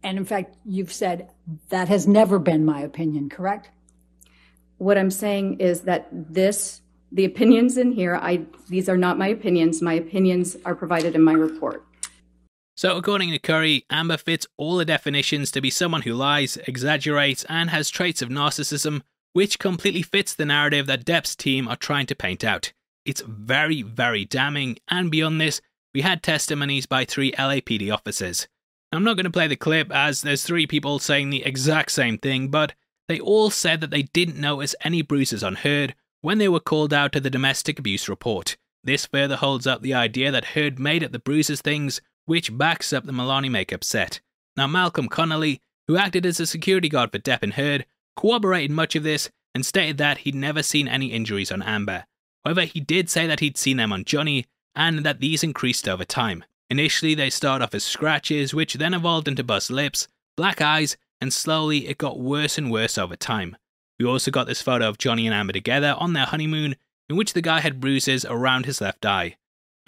And 0.03 0.17
in 0.17 0.25
fact, 0.25 0.55
you've 0.65 0.93
said 0.93 1.31
that 1.69 1.87
has 1.87 2.07
never 2.07 2.39
been 2.39 2.63
my 2.63 2.81
opinion, 2.81 3.29
correct? 3.29 3.69
What 4.77 4.97
I'm 4.97 5.11
saying 5.11 5.59
is 5.59 5.81
that 5.81 6.07
this, 6.11 6.81
the 7.11 7.25
opinions 7.25 7.77
in 7.77 7.91
here, 7.91 8.15
I 8.15 8.45
these 8.69 8.87
are 8.87 8.97
not 8.97 9.17
my 9.17 9.27
opinions. 9.27 9.81
My 9.81 9.93
opinions 9.93 10.55
are 10.63 10.75
provided 10.75 11.15
in 11.15 11.21
my 11.21 11.33
report. 11.33 11.85
So, 12.79 12.95
according 12.95 13.31
to 13.31 13.39
Curry, 13.39 13.85
Amber 13.89 14.15
fits 14.15 14.47
all 14.55 14.77
the 14.77 14.85
definitions 14.85 15.51
to 15.51 15.59
be 15.59 15.69
someone 15.69 16.03
who 16.03 16.13
lies, 16.13 16.57
exaggerates, 16.65 17.43
and 17.49 17.69
has 17.71 17.89
traits 17.89 18.21
of 18.21 18.29
narcissism, 18.29 19.01
which 19.33 19.59
completely 19.59 20.01
fits 20.01 20.33
the 20.33 20.45
narrative 20.45 20.85
that 20.85 21.03
Depp's 21.03 21.35
team 21.35 21.67
are 21.67 21.75
trying 21.75 22.05
to 22.05 22.15
paint 22.15 22.41
out. 22.45 22.71
It's 23.03 23.19
very, 23.19 23.81
very 23.81 24.23
damning, 24.23 24.77
and 24.87 25.11
beyond 25.11 25.41
this, 25.41 25.59
we 25.93 26.03
had 26.03 26.23
testimonies 26.23 26.85
by 26.85 27.03
three 27.03 27.33
LAPD 27.33 27.93
officers. 27.93 28.47
I'm 28.93 29.03
not 29.03 29.17
going 29.17 29.25
to 29.25 29.29
play 29.29 29.47
the 29.47 29.57
clip 29.57 29.91
as 29.91 30.21
there's 30.21 30.45
three 30.45 30.65
people 30.65 30.99
saying 30.99 31.31
the 31.31 31.43
exact 31.43 31.91
same 31.91 32.17
thing, 32.17 32.47
but 32.47 32.75
they 33.09 33.19
all 33.19 33.49
said 33.49 33.81
that 33.81 33.91
they 33.91 34.03
didn't 34.03 34.39
notice 34.39 34.73
any 34.85 35.01
bruises 35.01 35.43
on 35.43 35.55
Heard 35.55 35.95
when 36.21 36.37
they 36.37 36.47
were 36.47 36.61
called 36.61 36.93
out 36.93 37.11
to 37.11 37.19
the 37.19 37.29
domestic 37.29 37.77
abuse 37.77 38.07
report. 38.07 38.55
This 38.85 39.05
further 39.05 39.35
holds 39.35 39.67
up 39.67 39.81
the 39.81 39.93
idea 39.93 40.31
that 40.31 40.55
Heard 40.55 40.79
made 40.79 41.03
up 41.03 41.11
the 41.11 41.19
bruises 41.19 41.59
things, 41.59 41.99
which 42.29 42.55
backs 42.55 42.93
up 42.93 43.05
the 43.05 43.11
Milani 43.11 43.49
makeup 43.49 43.83
set. 43.83 44.21
Now, 44.55 44.67
Malcolm 44.67 45.07
Connolly, 45.07 45.61
who 45.87 45.97
acted 45.97 46.27
as 46.27 46.39
a 46.39 46.45
security 46.45 46.87
guard 46.87 47.11
for 47.11 47.17
Depp 47.17 47.41
and 47.41 47.53
Heard, 47.53 47.87
corroborated 48.15 48.69
much 48.69 48.95
of 48.95 49.01
this 49.01 49.31
and 49.55 49.65
stated 49.65 49.97
that 49.97 50.19
he'd 50.19 50.35
never 50.35 50.61
seen 50.61 50.87
any 50.87 51.07
injuries 51.07 51.51
on 51.51 51.63
Amber. 51.63 52.05
However, 52.45 52.61
he 52.61 52.81
did 52.81 53.09
say 53.09 53.25
that 53.25 53.39
he'd 53.39 53.57
seen 53.57 53.77
them 53.77 53.91
on 53.91 54.05
Johnny 54.05 54.45
and 54.75 54.99
that 54.99 55.19
these 55.19 55.43
increased 55.43 55.89
over 55.89 56.05
time. 56.05 56.43
Initially, 56.69 57.15
they 57.15 57.31
start 57.31 57.63
off 57.63 57.73
as 57.73 57.83
scratches, 57.83 58.53
which 58.53 58.75
then 58.75 58.93
evolved 58.93 59.27
into 59.27 59.43
bust 59.43 59.71
lips, 59.71 60.07
black 60.37 60.61
eyes, 60.61 60.97
and 61.19 61.33
slowly 61.33 61.87
it 61.87 61.97
got 61.97 62.19
worse 62.19 62.59
and 62.59 62.69
worse 62.69 62.99
over 62.99 63.15
time. 63.15 63.57
We 63.99 64.05
also 64.05 64.29
got 64.29 64.45
this 64.45 64.61
photo 64.61 64.87
of 64.87 64.99
Johnny 64.99 65.25
and 65.25 65.33
Amber 65.33 65.53
together 65.53 65.95
on 65.97 66.13
their 66.13 66.27
honeymoon, 66.27 66.75
in 67.09 67.15
which 67.15 67.33
the 67.33 67.41
guy 67.41 67.61
had 67.61 67.79
bruises 67.79 68.23
around 68.23 68.67
his 68.67 68.81
left 68.81 69.03
eye. 69.03 69.37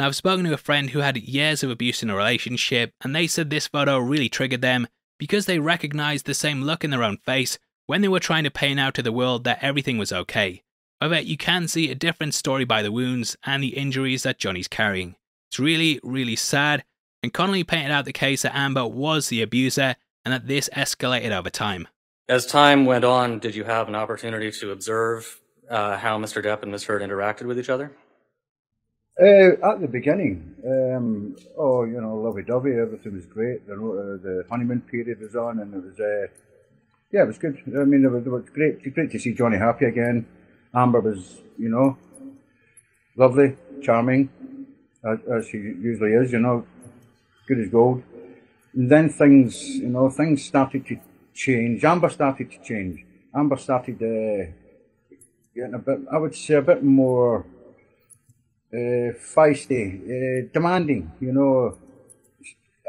Now, 0.02 0.08
I've 0.08 0.16
spoken 0.16 0.46
to 0.46 0.54
a 0.54 0.58
friend 0.58 0.90
who 0.90 1.00
had 1.02 1.16
years 1.16 1.62
of 1.62 1.70
abuse 1.70 2.02
in 2.02 2.10
a 2.10 2.16
relationship, 2.16 2.92
and 3.02 3.16
they 3.16 3.28
said 3.28 3.52
this 3.52 3.68
photo 3.68 4.00
really 4.00 4.30
triggered 4.30 4.62
them 4.62 4.88
because 5.20 5.46
they 5.46 5.60
recognized 5.60 6.26
the 6.26 6.34
same 6.34 6.64
look 6.64 6.84
in 6.84 6.90
their 6.90 7.04
own 7.04 7.18
face 7.18 7.60
when 7.86 8.02
they 8.02 8.08
were 8.08 8.20
trying 8.20 8.44
to 8.46 8.50
paint 8.50 8.80
out 8.80 8.96
to 8.96 9.04
the 9.04 9.12
world 9.12 9.44
that 9.44 9.60
everything 9.62 10.00
was 10.00 10.12
okay. 10.12 10.64
However, 11.00 11.20
you 11.20 11.38
can 11.38 11.68
see 11.68 11.92
a 11.92 11.94
different 11.94 12.34
story 12.34 12.66
by 12.66 12.82
the 12.82 12.92
wounds 12.92 13.38
and 13.46 13.62
the 13.62 13.78
injuries 13.78 14.24
that 14.24 14.40
Johnny's 14.40 14.68
carrying. 14.68 15.18
It's 15.52 15.60
really, 15.60 16.00
really 16.02 16.36
sad, 16.36 16.84
and 17.22 17.32
Connolly 17.32 17.64
painted 17.64 17.92
out 17.92 18.06
the 18.06 18.12
case 18.12 18.42
that 18.42 18.58
Amber 18.58 18.88
was 18.88 19.28
the 19.28 19.44
abuser 19.44 19.98
and 20.26 20.34
that 20.34 20.48
this 20.48 20.68
escalated 20.76 21.30
over 21.30 21.52
time. 21.52 21.88
As 22.28 22.48
time 22.48 22.86
went 22.86 23.06
on, 23.06 23.38
did 23.38 23.54
you 23.54 23.66
have 23.66 23.88
an 23.88 23.94
opportunity 23.94 24.50
to 24.50 24.72
observe 24.72 25.40
uh, 25.70 25.98
how 25.98 26.18
Mr. 26.18 26.44
Depp 26.44 26.64
and 26.64 26.72
Ms. 26.72 26.86
Heard 26.86 27.04
interacted 27.04 27.44
with 27.44 27.60
each 27.60 27.70
other? 27.70 27.92
Uh, 29.20 29.52
at 29.70 29.82
the 29.82 29.88
beginning, 29.92 30.56
um, 30.66 31.36
oh, 31.58 31.84
you 31.84 32.00
know, 32.00 32.16
lovey-dovey, 32.16 32.72
everything 32.72 33.14
was 33.14 33.26
great. 33.26 33.68
The, 33.68 33.74
uh, 33.74 34.24
the 34.24 34.46
honeymoon 34.50 34.82
period 34.82 35.20
was 35.20 35.36
on, 35.36 35.60
and 35.60 35.74
it 35.74 35.84
was, 35.84 36.00
uh, 36.00 36.28
yeah, 37.12 37.24
it 37.24 37.28
was 37.28 37.38
good. 37.38 37.62
I 37.78 37.84
mean, 37.84 38.06
it 38.06 38.10
was, 38.10 38.26
it 38.26 38.30
was 38.30 38.50
great, 38.50 38.82
great 38.94 39.12
to 39.12 39.20
see 39.20 39.34
Johnny 39.34 39.58
happy 39.58 39.86
again. 39.86 40.26
Amber 40.74 41.02
was, 41.02 41.42
you 41.58 41.68
know, 41.68 41.98
lovely, 43.18 43.58
charming, 43.84 44.30
as, 45.04 45.20
as 45.30 45.48
she 45.50 45.58
usually 45.58 46.14
is, 46.14 46.32
you 46.32 46.40
know, 46.40 46.66
good 47.48 47.60
as 47.60 47.70
gold. 47.70 48.04
And 48.74 48.90
then 48.90 49.10
things, 49.10 49.62
you 49.76 49.90
know, 49.90 50.10
things 50.10 50.46
started 50.46 50.88
to 50.88 50.98
change. 51.34 51.84
Amber 51.84 52.10
started 52.10 52.50
to 52.50 52.64
change. 52.64 53.06
Amber 53.36 53.58
started 53.58 53.96
uh, 54.02 54.52
getting 55.54 55.74
a 55.74 55.80
bit, 55.80 56.00
I 56.10 56.18
would 56.18 56.34
say, 56.34 56.54
a 56.54 56.62
bit 56.62 56.82
more 56.82 57.46
uh, 58.74 59.14
feisty, 59.36 60.02
uh, 60.04 60.50
demanding. 60.54 61.12
You 61.20 61.34
know, 61.34 61.78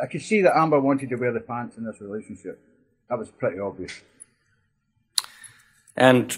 I 0.03 0.07
could 0.07 0.23
see 0.23 0.43
that 0.43 0.57
Amber 0.57 0.81
wanted 0.81 1.09
to 1.11 1.17
wear 1.17 1.33
the 1.33 1.41
pants 1.41 1.77
in 1.77 1.85
this 1.85 2.01
relationship. 2.01 2.61
That 3.09 3.19
was 3.19 3.31
pretty 3.31 3.59
obvious. 3.59 4.01
And 5.97 6.37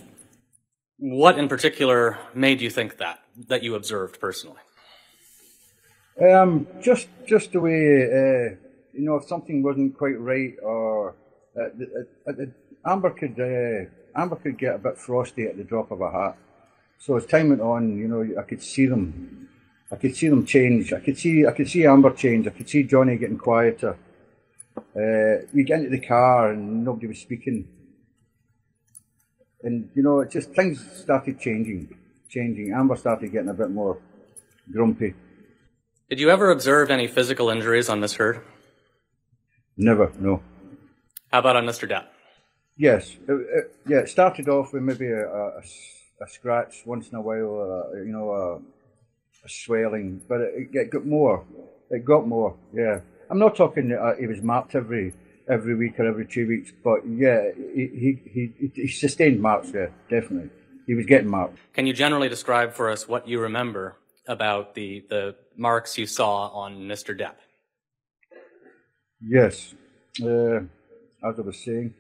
what 0.98 1.38
in 1.38 1.48
particular 1.48 2.18
made 2.34 2.60
you 2.60 2.70
think 2.70 2.98
that, 2.98 3.20
that 3.48 3.62
you 3.62 3.74
observed 3.74 4.20
personally? 4.20 4.58
Um, 6.20 6.68
just 6.80 7.08
just 7.26 7.50
the 7.52 7.60
way 7.60 7.72
uh, 7.72 8.54
you 8.92 9.04
know 9.04 9.16
if 9.16 9.24
something 9.26 9.64
wasn't 9.64 9.98
quite 9.98 10.18
right, 10.20 10.54
or 10.62 11.10
uh, 11.56 11.70
the, 11.76 12.06
uh, 12.28 12.32
the, 12.32 12.52
Amber 12.86 13.10
could 13.10 13.38
uh, 13.40 13.90
Amber 14.20 14.36
could 14.36 14.56
get 14.56 14.76
a 14.76 14.78
bit 14.78 14.96
frosty 14.96 15.46
at 15.46 15.56
the 15.56 15.64
drop 15.64 15.90
of 15.90 16.00
a 16.00 16.10
hat. 16.10 16.36
So 16.98 17.16
as 17.16 17.26
time 17.26 17.50
went 17.50 17.60
on, 17.60 17.98
you 17.98 18.08
know, 18.08 18.26
I 18.38 18.42
could 18.42 18.62
see 18.62 18.86
them. 18.86 19.48
I 19.92 19.96
could 19.96 20.16
see 20.16 20.28
them 20.28 20.46
change. 20.46 20.92
I 20.92 21.00
could 21.00 21.18
see 21.18 21.46
I 21.46 21.52
could 21.52 21.68
see 21.68 21.86
Amber 21.86 22.12
change. 22.12 22.46
I 22.46 22.50
could 22.50 22.68
see 22.68 22.82
Johnny 22.82 23.16
getting 23.16 23.38
quieter. 23.38 23.96
Uh, 24.76 25.46
we 25.52 25.62
get 25.62 25.80
into 25.80 25.90
the 25.90 26.00
car 26.00 26.50
and 26.52 26.84
nobody 26.84 27.06
was 27.06 27.18
speaking, 27.18 27.68
and 29.62 29.88
you 29.94 30.02
know, 30.02 30.20
it 30.20 30.30
just 30.30 30.50
things 30.50 30.84
started 30.94 31.38
changing, 31.38 31.94
changing. 32.28 32.72
Amber 32.72 32.96
started 32.96 33.30
getting 33.30 33.50
a 33.50 33.54
bit 33.54 33.70
more 33.70 33.98
grumpy. 34.72 35.14
Did 36.10 36.20
you 36.20 36.30
ever 36.30 36.50
observe 36.50 36.90
any 36.90 37.06
physical 37.06 37.50
injuries 37.50 37.88
on 37.88 38.00
this 38.00 38.14
Heard? 38.14 38.40
Never, 39.76 40.12
no. 40.18 40.42
How 41.32 41.40
about 41.40 41.56
on 41.56 41.66
Mr. 41.66 41.88
Depp? 41.88 42.06
Yes, 42.76 43.16
it, 43.28 43.32
it, 43.32 43.76
yeah. 43.88 43.98
It 43.98 44.08
started 44.08 44.48
off 44.48 44.72
with 44.72 44.82
maybe 44.82 45.06
a, 45.06 45.26
a, 45.28 45.62
a 46.20 46.28
scratch 46.28 46.82
once 46.86 47.08
in 47.08 47.16
a 47.16 47.20
while, 47.20 47.90
uh, 47.92 47.96
you 47.98 48.12
know, 48.12 48.30
a, 48.30 48.56
a 49.44 49.48
swelling, 49.48 50.22
but 50.28 50.40
it, 50.40 50.68
it, 50.72 50.90
got 50.90 51.06
more. 51.06 51.44
It 51.90 52.04
got 52.04 52.26
more. 52.26 52.56
Yeah, 52.72 53.00
I'm 53.30 53.38
not 53.38 53.56
talking. 53.56 53.92
Uh, 53.92 54.14
he 54.18 54.26
was 54.26 54.42
marked 54.42 54.74
every 54.74 55.14
every 55.48 55.74
week 55.74 55.98
or 55.98 56.06
every 56.06 56.26
two 56.26 56.46
weeks, 56.46 56.72
but 56.82 57.00
yeah, 57.06 57.50
he 57.74 58.18
he 58.32 58.52
he, 58.58 58.70
he 58.74 58.88
sustained 58.88 59.40
marks. 59.40 59.70
Yeah, 59.74 59.88
definitely. 60.08 60.50
He 60.86 60.94
was 60.94 61.06
getting 61.06 61.28
marked. 61.28 61.58
Can 61.72 61.86
you 61.86 61.92
generally 61.92 62.28
describe 62.28 62.74
for 62.74 62.90
us 62.90 63.08
what 63.08 63.26
you 63.26 63.40
remember 63.40 63.96
about 64.26 64.74
the 64.74 65.04
the 65.08 65.34
marks 65.56 65.98
you 65.98 66.06
saw 66.06 66.48
on 66.48 66.80
Mr. 66.82 67.18
Depp? 67.18 67.36
Yes, 69.20 69.74
uh, 70.22 70.60
as 71.26 71.38
I 71.38 71.42
was 71.42 71.56
saying, 71.64 71.94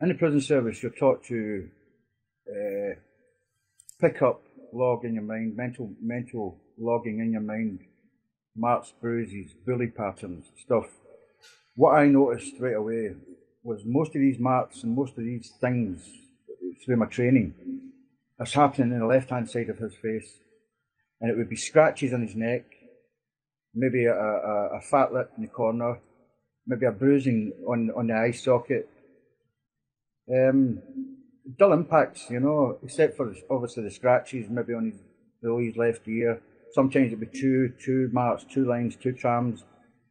in 0.00 0.08
the 0.08 0.14
prison 0.14 0.40
service, 0.40 0.82
you're 0.82 0.92
taught 0.92 1.24
to 1.24 1.68
uh, 2.48 2.94
pick 4.00 4.22
up, 4.22 4.42
log 4.72 5.04
in 5.04 5.14
your 5.14 5.22
mind, 5.22 5.56
mental 5.56 5.90
mental 6.00 6.58
logging 6.78 7.20
in 7.20 7.32
your 7.32 7.40
mind, 7.40 7.80
marks, 8.54 8.92
bruises, 9.00 9.52
bully 9.66 9.88
patterns, 9.88 10.46
stuff. 10.58 10.86
What 11.74 11.94
I 11.94 12.06
noticed 12.06 12.54
straight 12.54 12.74
away 12.74 13.14
was 13.62 13.82
most 13.84 14.14
of 14.14 14.20
these 14.20 14.38
marks 14.38 14.82
and 14.82 14.94
most 14.94 15.18
of 15.18 15.24
these 15.24 15.52
things 15.60 16.08
through 16.84 16.96
my 16.96 17.06
training 17.06 17.54
is 18.40 18.52
happening 18.52 18.92
in 18.92 19.00
the 19.00 19.06
left 19.06 19.30
hand 19.30 19.50
side 19.50 19.68
of 19.68 19.78
his 19.78 19.94
face. 19.94 20.38
And 21.20 21.30
it 21.30 21.36
would 21.36 21.48
be 21.48 21.56
scratches 21.56 22.12
on 22.12 22.22
his 22.22 22.36
neck, 22.36 22.64
maybe 23.74 24.04
a, 24.04 24.14
a, 24.14 24.76
a 24.76 24.80
fat 24.80 25.12
lip 25.12 25.32
in 25.36 25.42
the 25.42 25.48
corner, 25.48 25.98
maybe 26.66 26.86
a 26.86 26.92
bruising 26.92 27.52
on, 27.66 27.90
on 27.96 28.08
the 28.08 28.14
eye 28.14 28.32
socket. 28.32 28.88
Um, 30.30 30.82
dull 31.58 31.72
impacts, 31.72 32.28
you 32.30 32.40
know, 32.40 32.78
except 32.82 33.16
for 33.16 33.32
obviously 33.50 33.84
the 33.84 33.90
scratches, 33.90 34.48
maybe 34.48 34.74
on 34.74 34.90
his 34.90 35.00
below 35.42 35.58
his 35.58 35.76
left 35.76 36.06
ear. 36.08 36.40
Sometimes 36.72 37.12
it'd 37.12 37.20
be 37.20 37.38
two, 37.38 37.72
two 37.82 38.10
marks, 38.12 38.44
two 38.44 38.64
lines, 38.66 38.96
two 38.96 39.12
trams, 39.12 39.64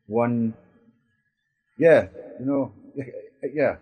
one. 0.07 0.53
Yeah, 1.77 2.07
you 2.39 2.45
know, 2.45 2.71
yeah. 3.53 3.75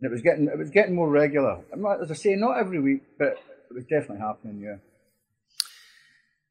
And 0.00 0.10
it 0.10 0.10
was 0.10 0.22
getting, 0.22 0.46
it 0.46 0.58
was 0.58 0.70
getting 0.70 0.94
more 0.94 1.08
regular. 1.08 1.60
As 2.02 2.10
I 2.10 2.14
say, 2.14 2.34
not 2.34 2.58
every 2.58 2.80
week, 2.80 3.02
but 3.18 3.38
it 3.70 3.74
was 3.74 3.84
definitely 3.84 4.18
happening. 4.18 4.60
Yeah. 4.60 4.76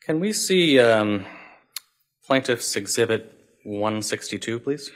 Can 0.05 0.19
we 0.19 0.33
see 0.33 0.79
um, 0.79 1.25
plaintiff's 2.25 2.75
exhibit 2.75 3.31
162, 3.63 4.59
please? 4.59 4.91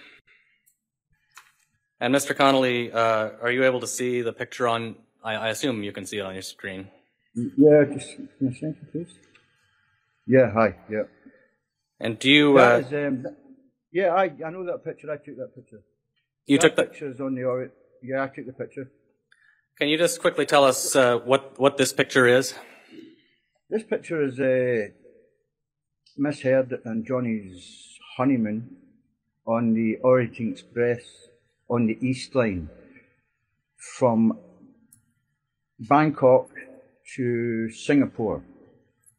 And 1.99 2.13
Mr. 2.13 2.35
Connolly, 2.35 2.91
uh, 2.91 3.31
are 3.41 3.51
you 3.51 3.63
able 3.63 3.79
to 3.79 3.87
see 3.87 4.21
the 4.21 4.33
picture 4.33 4.67
on? 4.67 4.95
I, 5.23 5.33
I, 5.33 5.47
assume 5.49 5.81
you 5.81 5.91
can 5.91 6.05
see 6.05 6.19
it 6.19 6.25
on 6.25 6.33
your 6.33 6.43
screen. 6.43 6.89
Yeah, 7.33 7.85
just 7.91 8.15
can 8.37 8.55
I 8.63 8.65
it, 8.67 8.91
please? 8.91 9.15
Yeah, 10.27 10.51
hi, 10.51 10.75
yeah. 10.89 11.03
And 11.99 12.19
do 12.19 12.29
you? 12.29 12.59
Uh, 12.59 12.83
is, 12.85 12.93
um, 12.93 13.25
yeah, 13.91 14.13
I 14.13 14.25
I 14.45 14.49
know 14.51 14.63
that 14.65 14.83
picture. 14.85 15.11
I 15.11 15.17
took 15.17 15.37
that 15.37 15.55
picture. 15.55 15.81
You 16.45 16.59
that 16.59 16.67
took 16.67 16.75
the 16.75 16.83
pictures 16.83 17.19
on 17.19 17.33
the. 17.33 17.71
Yeah, 18.03 18.23
I 18.23 18.27
took 18.27 18.45
the 18.45 18.53
picture. 18.53 18.91
Can 19.79 19.87
you 19.87 19.97
just 19.97 20.21
quickly 20.21 20.45
tell 20.45 20.63
us 20.63 20.95
uh, 20.95 21.17
what 21.17 21.59
what 21.59 21.77
this 21.77 21.93
picture 21.93 22.27
is? 22.27 22.53
This 23.71 23.83
picture 23.83 24.21
is 24.23 24.39
uh, 24.39 24.93
Miss 26.15 26.41
Heard 26.41 26.79
and 26.85 27.05
Johnny's 27.05 27.97
honeymoon 28.17 28.77
on 29.47 29.73
the 29.73 29.97
Orient 30.03 30.39
Express 30.39 31.01
on 31.69 31.87
the 31.87 31.97
East 32.01 32.35
Line 32.35 32.69
from 33.97 34.37
Bangkok 35.79 36.49
to 37.15 37.69
Singapore. 37.69 38.43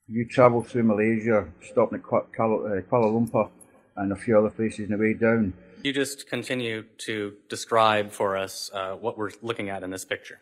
You 0.06 0.26
travel 0.26 0.62
through 0.62 0.84
Malaysia, 0.84 1.48
stopping 1.62 2.00
at 2.00 2.14
uh, 2.14 2.26
Kuala 2.38 3.12
Lumpur 3.12 3.50
and 3.96 4.12
a 4.12 4.16
few 4.16 4.38
other 4.38 4.50
places 4.50 4.90
on 4.90 4.96
the 4.96 5.02
way 5.02 5.14
down. 5.14 5.52
You 5.82 5.92
just 5.92 6.28
continue 6.28 6.84
to 7.06 7.34
describe 7.48 8.10
for 8.10 8.36
us 8.36 8.70
uh, 8.72 8.94
what 8.94 9.16
we're 9.18 9.30
looking 9.42 9.68
at 9.68 9.82
in 9.82 9.90
this 9.90 10.04
picture. 10.04 10.40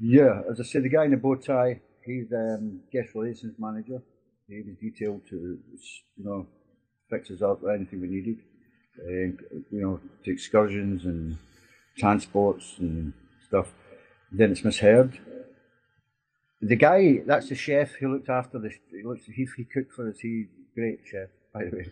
Yeah, 0.00 0.42
as 0.50 0.60
I 0.60 0.62
said, 0.62 0.84
the 0.84 0.88
guy 0.88 1.04
in 1.04 1.10
the 1.10 1.16
bow 1.16 1.34
tie, 1.34 1.80
he's 2.06 2.32
um, 2.32 2.80
guest 2.92 3.08
relations 3.14 3.54
manager. 3.58 4.00
He 4.48 4.62
was 4.62 4.76
detailed 4.80 5.22
to, 5.28 5.58
you 6.16 6.24
know, 6.24 6.46
fix 7.10 7.30
us 7.30 7.42
up 7.42 7.60
anything 7.74 8.00
we 8.00 8.08
needed 8.08 8.38
you 9.06 9.36
know, 9.70 10.00
to 10.24 10.30
excursions 10.30 11.04
and 11.04 11.38
transports 11.96 12.76
and 12.78 13.12
stuff. 13.46 13.72
Then 14.32 14.52
it's 14.52 14.64
Miss 14.64 14.78
Heard. 14.78 15.18
The 16.62 16.76
guy, 16.76 17.20
that's 17.26 17.48
the 17.48 17.54
chef 17.54 17.92
who 17.92 18.12
looked 18.12 18.28
after 18.28 18.58
the, 18.58 18.70
he, 18.90 19.32
he, 19.32 19.48
he 19.56 19.64
cooked 19.64 19.92
for 19.92 20.08
us. 20.08 20.20
He, 20.20 20.46
great 20.74 21.00
chef, 21.10 21.28
by 21.52 21.64
the 21.64 21.76
way. 21.76 21.86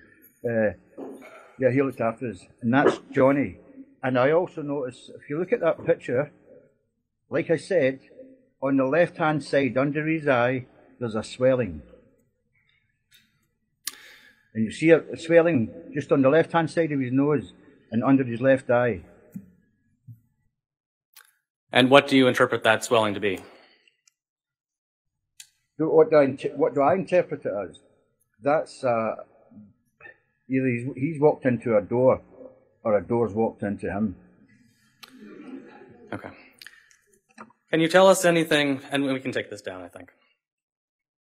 Uh, 0.45 0.99
yeah, 1.59 1.71
he 1.71 1.83
looked 1.83 2.01
after 2.01 2.31
us. 2.31 2.47
And 2.61 2.73
that's 2.73 3.01
Johnny. 3.11 3.57
And 4.03 4.19
I 4.19 4.31
also 4.31 4.63
noticed, 4.63 5.11
if 5.21 5.29
you 5.29 5.39
look 5.39 5.53
at 5.53 5.61
that 5.61 5.85
picture, 5.85 6.31
like 7.31 7.51
I 7.51 7.57
said, 7.57 8.01
on 8.63 8.77
the 8.77 8.85
left 8.85 9.17
hand 9.17 9.43
side 9.43 9.77
under 9.77 10.07
his 10.07 10.29
eye, 10.29 10.67
there's 11.01 11.15
a 11.15 11.25
swelling. 11.25 11.83
And 14.55 14.65
you 14.65 14.71
see 14.71 14.91
a, 14.91 15.03
swelling 15.17 15.71
just 15.95 16.11
on 16.11 16.23
the 16.23 16.29
left 16.29 16.53
hand 16.53 16.71
side 16.71 16.93
of 16.93 17.01
his 17.01 17.13
nose 17.13 17.53
and 17.91 18.03
under 18.03 18.25
his 18.25 18.41
left 18.41 18.71
eye. 18.71 19.03
And 21.73 21.91
what 21.91 22.09
do 22.09 22.17
you 22.17 22.27
interpret 22.29 22.65
that 22.65 22.85
swelling 22.85 23.15
to 23.15 23.21
be? 23.21 23.41
What 25.77 26.11
do 26.11 26.17
I, 26.17 26.27
what 26.57 26.75
do 26.75 26.81
I 26.81 26.95
interpret 26.95 27.45
it 27.45 27.53
as? 27.53 27.79
That's 28.43 28.83
uh, 28.83 29.17
either 30.51 30.67
he's, 30.67 30.89
he's 30.97 31.21
walked 31.21 31.45
into 31.45 31.77
a 31.77 31.83
door 31.83 32.21
or 32.83 32.99
a 32.99 33.03
door's 33.03 33.33
walked 33.33 33.63
into 33.63 33.91
him. 33.91 34.17
Okay. 36.13 36.31
Can 37.71 37.81
you 37.81 37.89
tell 37.89 38.09
us 38.09 38.25
anything? 38.25 38.81
And 38.91 39.05
we 39.05 39.21
can 39.21 39.33
take 39.33 39.51
this 39.51 39.61
down, 39.61 39.83
I 39.83 39.89
think. 39.89 40.11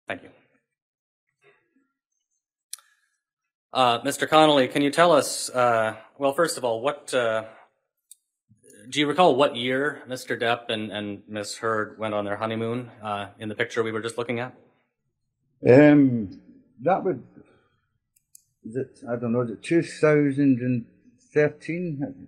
Thank 0.08 0.24
you. 0.24 0.30
Uh, 3.74 4.00
Mr. 4.02 4.28
Connolly, 4.28 4.68
can 4.68 4.82
you 4.82 4.90
tell 4.90 5.12
us, 5.12 5.50
uh, 5.50 5.96
well, 6.18 6.34
first 6.34 6.58
of 6.58 6.64
all, 6.64 6.82
what 6.82 7.14
uh, 7.14 7.44
do 8.90 9.00
you 9.00 9.08
recall 9.08 9.36
what 9.36 9.56
year 9.58 10.02
Mr. 10.08 10.40
Depp 10.40 10.70
and, 10.70 10.92
and 10.92 11.24
Miss 11.28 11.58
Heard 11.58 12.00
went 12.00 12.14
on 12.14 12.24
their 12.24 12.38
honeymoon 12.38 12.90
uh, 13.04 13.28
in 13.40 13.50
the 13.50 13.56
picture 13.56 13.84
we 13.84 13.92
were 13.92 14.02
just 14.02 14.18
looking 14.18 14.40
at? 14.40 14.56
Um, 15.68 16.40
that 16.82 17.04
would, 17.04 17.22
is 18.64 18.78
it, 18.78 19.00
I 19.10 19.18
don't 19.18 19.34
know, 19.34 19.42
is 19.42 19.52
it 19.52 19.64
2013? 19.64 22.28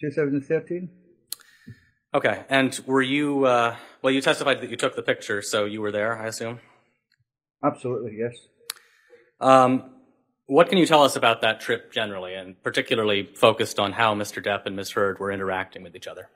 2013? 0.00 0.88
Okay, 2.14 2.44
and 2.48 2.80
were 2.86 3.02
you, 3.02 3.44
uh, 3.44 3.76
well, 4.00 4.14
you 4.14 4.22
testified 4.22 4.60
that 4.60 4.70
you 4.70 4.76
took 4.76 4.96
the 4.96 5.02
picture, 5.02 5.42
so 5.42 5.66
you 5.66 5.82
were 5.82 5.92
there, 5.92 6.18
I 6.18 6.28
assume? 6.28 6.60
Absolutely, 7.62 8.16
yes. 8.18 8.34
Um, 9.40 9.90
what 10.46 10.68
can 10.68 10.78
you 10.78 10.86
tell 10.86 11.02
us 11.02 11.16
about 11.16 11.40
that 11.40 11.60
trip 11.60 11.92
generally, 11.92 12.34
and 12.34 12.62
particularly 12.62 13.30
focused 13.34 13.78
on 13.78 13.92
how 13.92 14.14
Mr. 14.14 14.44
Depp 14.44 14.66
and 14.66 14.76
Ms. 14.76 14.90
Heard 14.90 15.18
were 15.18 15.32
interacting 15.32 15.82
with 15.82 15.96
each 15.96 16.06
other? 16.06 16.28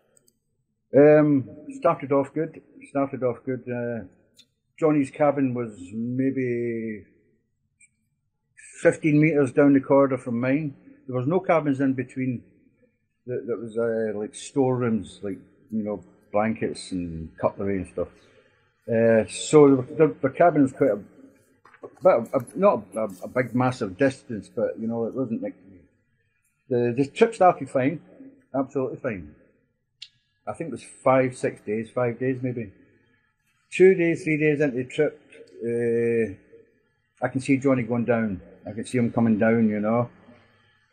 Um, 0.96 1.48
started 1.78 2.12
off 2.12 2.32
good. 2.32 2.60
Started 2.90 3.22
off 3.22 3.38
good. 3.44 3.64
Uh, 3.68 4.06
Johnny's 4.78 5.10
cabin 5.10 5.52
was 5.54 5.76
maybe 5.92 7.04
15 8.82 9.20
metres 9.20 9.52
down 9.52 9.74
the 9.74 9.80
corridor 9.80 10.16
from 10.16 10.40
mine. 10.40 10.74
There 11.06 11.16
was 11.16 11.26
no 11.26 11.40
cabins 11.40 11.80
in 11.80 11.94
between. 11.94 12.42
There, 13.26 13.40
there 13.46 13.56
was 13.56 13.76
uh, 13.76 14.18
like 14.18 14.34
storerooms, 14.34 15.20
like, 15.22 15.38
you 15.70 15.84
know, 15.84 16.02
blankets 16.32 16.92
and 16.92 17.30
cutlery 17.38 17.78
and 17.78 17.88
stuff. 17.88 18.08
Uh, 18.88 19.28
so 19.28 19.76
the, 19.76 19.82
the, 19.98 20.16
the 20.22 20.30
cabin 20.30 20.62
was 20.62 20.72
quite 20.72 20.90
a 20.92 21.00
but 22.02 22.56
not 22.56 22.84
a, 22.94 23.08
a, 23.24 23.28
big 23.28 23.54
massive 23.54 23.96
distance, 23.96 24.48
but 24.54 24.78
you 24.78 24.86
know 24.86 25.06
it 25.06 25.14
wasn't 25.14 25.42
like 25.42 25.54
the 26.68 26.94
the 26.96 27.06
trip 27.06 27.34
started 27.34 27.70
fine, 27.70 28.00
absolutely 28.54 28.98
fine. 28.98 29.34
I 30.46 30.52
think 30.54 30.68
it 30.68 30.72
was 30.72 30.84
five, 31.04 31.36
six 31.36 31.60
days, 31.60 31.90
five 31.90 32.18
days 32.18 32.38
maybe. 32.42 32.72
Two 33.70 33.94
days, 33.94 34.24
three 34.24 34.38
days 34.38 34.60
into 34.60 34.78
the 34.78 34.84
trip, 34.84 35.20
uh, 35.62 37.24
I 37.24 37.28
can 37.28 37.40
see 37.40 37.58
Johnny 37.58 37.82
going 37.82 38.06
down. 38.06 38.40
I 38.66 38.72
can 38.72 38.86
see 38.86 38.96
him 38.98 39.12
coming 39.12 39.38
down. 39.38 39.68
You 39.68 39.80
know, 39.80 40.10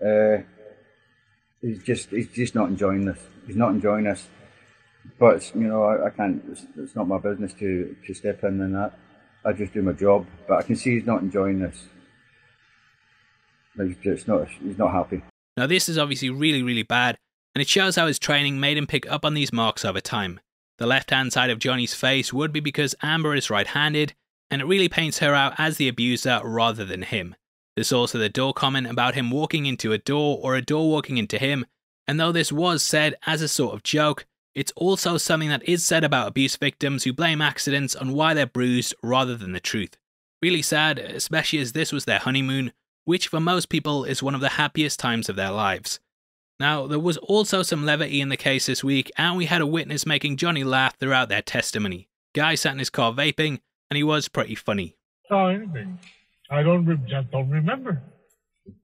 uh, 0.06 0.44
he's 1.62 1.82
just 1.84 2.10
he's 2.10 2.28
just 2.28 2.54
not 2.54 2.68
enjoying 2.70 3.06
this. 3.06 3.20
He's 3.48 3.56
not 3.56 3.72
enjoying 3.72 4.04
this. 4.04 4.28
But 5.18 5.56
you 5.56 5.68
know, 5.68 5.84
I, 5.84 6.08
I 6.08 6.10
can't. 6.10 6.44
It's, 6.52 6.66
it's, 6.78 6.96
not 6.96 7.08
my 7.08 7.20
business 7.20 7.54
to 7.54 7.96
to 8.06 8.14
step 8.14 8.44
in 8.44 8.60
and 8.60 8.76
that. 8.76 9.00
I 9.46 9.54
just 9.54 9.74
do 9.74 9.82
my 9.82 9.94
job. 9.94 10.26
But 10.48 10.60
I 10.60 10.62
can 10.64 10.76
see 10.76 10.96
he's 10.96 11.06
not 11.06 11.22
enjoying 11.22 11.60
this. 11.60 11.86
He's 13.78 13.98
just 13.98 14.28
not. 14.28 14.48
He's 14.48 14.78
not 14.78 14.92
happy. 14.92 15.22
Now 15.58 15.68
this 15.68 15.88
is 15.88 15.98
obviously 15.98 16.30
really, 16.30 16.64
really 16.64 16.84
bad, 16.84 17.18
and 17.54 17.62
it 17.62 17.70
shows 17.70 17.96
how 17.96 18.08
his 18.08 18.20
training 18.20 18.60
made 18.60 18.78
him 18.78 18.88
pick 18.88 19.10
up 19.10 19.24
on 19.24 19.34
these 19.34 19.54
marks 19.54 19.86
over 19.86 20.02
time. 20.02 20.40
The 20.78 20.88
left 20.88 21.12
hand 21.12 21.32
side 21.32 21.50
of 21.50 21.60
Johnny's 21.60 21.94
face 21.94 22.34
would 22.34 22.52
be 22.52 22.60
because 22.60 22.96
Amber 23.02 23.36
is 23.36 23.50
right 23.50 23.68
handed, 23.68 24.14
and 24.50 24.62
it 24.62 24.66
really 24.66 24.90
paints 24.90 25.20
her 25.20 25.34
out 25.34 25.54
as 25.58 25.78
the 25.78 25.88
abuser 25.88 26.42
rather 26.44 26.84
than 26.84 27.04
him. 27.04 27.36
There's 27.76 27.94
also 27.94 28.18
the 28.18 28.30
door 28.30 28.54
comment 28.54 28.88
about 28.88 29.16
him 29.16 29.32
walking 29.32 29.66
into 29.66 29.94
a 29.94 29.98
door 29.98 30.40
or 30.42 30.56
a 30.56 30.62
door 30.62 30.90
walking 30.90 31.18
into 31.18 31.38
him, 31.38 31.66
and 32.08 32.20
though 32.20 32.32
this 32.32 32.52
was 32.52 32.84
said 32.84 33.16
as 33.26 33.42
a 33.42 33.48
sort 33.48 33.74
of 33.74 33.84
joke, 33.84 34.26
it's 34.56 34.72
also 34.78 35.18
something 35.18 35.50
that 35.50 35.68
is 35.68 35.86
said 35.86 36.06
about 36.06 36.30
abuse 36.30 36.56
victims 36.56 37.04
who 37.04 37.12
blame 37.12 37.42
accidents 37.42 37.94
on 37.96 38.14
why 38.14 38.34
they're 38.34 38.46
bruised 38.46 38.96
rather 39.04 39.36
than 39.36 39.52
the 39.52 39.60
truth. 39.60 39.98
Really 40.42 40.62
sad, 40.62 40.98
especially 40.98 41.60
as 41.60 41.74
this 41.74 41.92
was 41.92 42.06
their 42.06 42.20
honeymoon, 42.20 42.72
which 43.04 43.28
for 43.28 43.42
most 43.42 43.68
people 43.68 44.06
is 44.06 44.24
one 44.24 44.34
of 44.34 44.42
the 44.42 44.50
happiest 44.50 45.00
times 45.00 45.28
of 45.28 45.36
their 45.36 45.52
lives. 45.52 46.00
Now, 46.58 46.88
there 46.88 47.00
was 47.00 47.18
also 47.18 47.64
some 47.64 47.86
levity 47.86 48.22
in 48.22 48.30
the 48.30 48.38
case 48.38 48.66
this 48.68 48.82
week, 48.82 49.12
and 49.18 49.36
we 49.36 49.46
had 49.46 49.62
a 49.62 49.68
witness 49.68 50.06
making 50.06 50.38
Johnny 50.38 50.64
laugh 50.64 50.98
throughout 50.98 51.28
their 51.28 51.42
testimony. 51.42 52.08
Guy 52.34 52.56
sat 52.56 52.72
in 52.72 52.80
his 52.80 52.90
car 52.90 53.12
vaping, 53.12 53.60
and 53.90 53.98
he 53.98 54.04
was 54.04 54.30
pretty 54.30 54.56
funny. 54.56 54.96
Saw 55.28 55.50
anything. 55.50 56.00
I 56.50 56.64
don't 56.64 56.86
re- 56.86 57.00
just 57.08 57.30
don't 57.32 57.50
remember. 57.50 58.02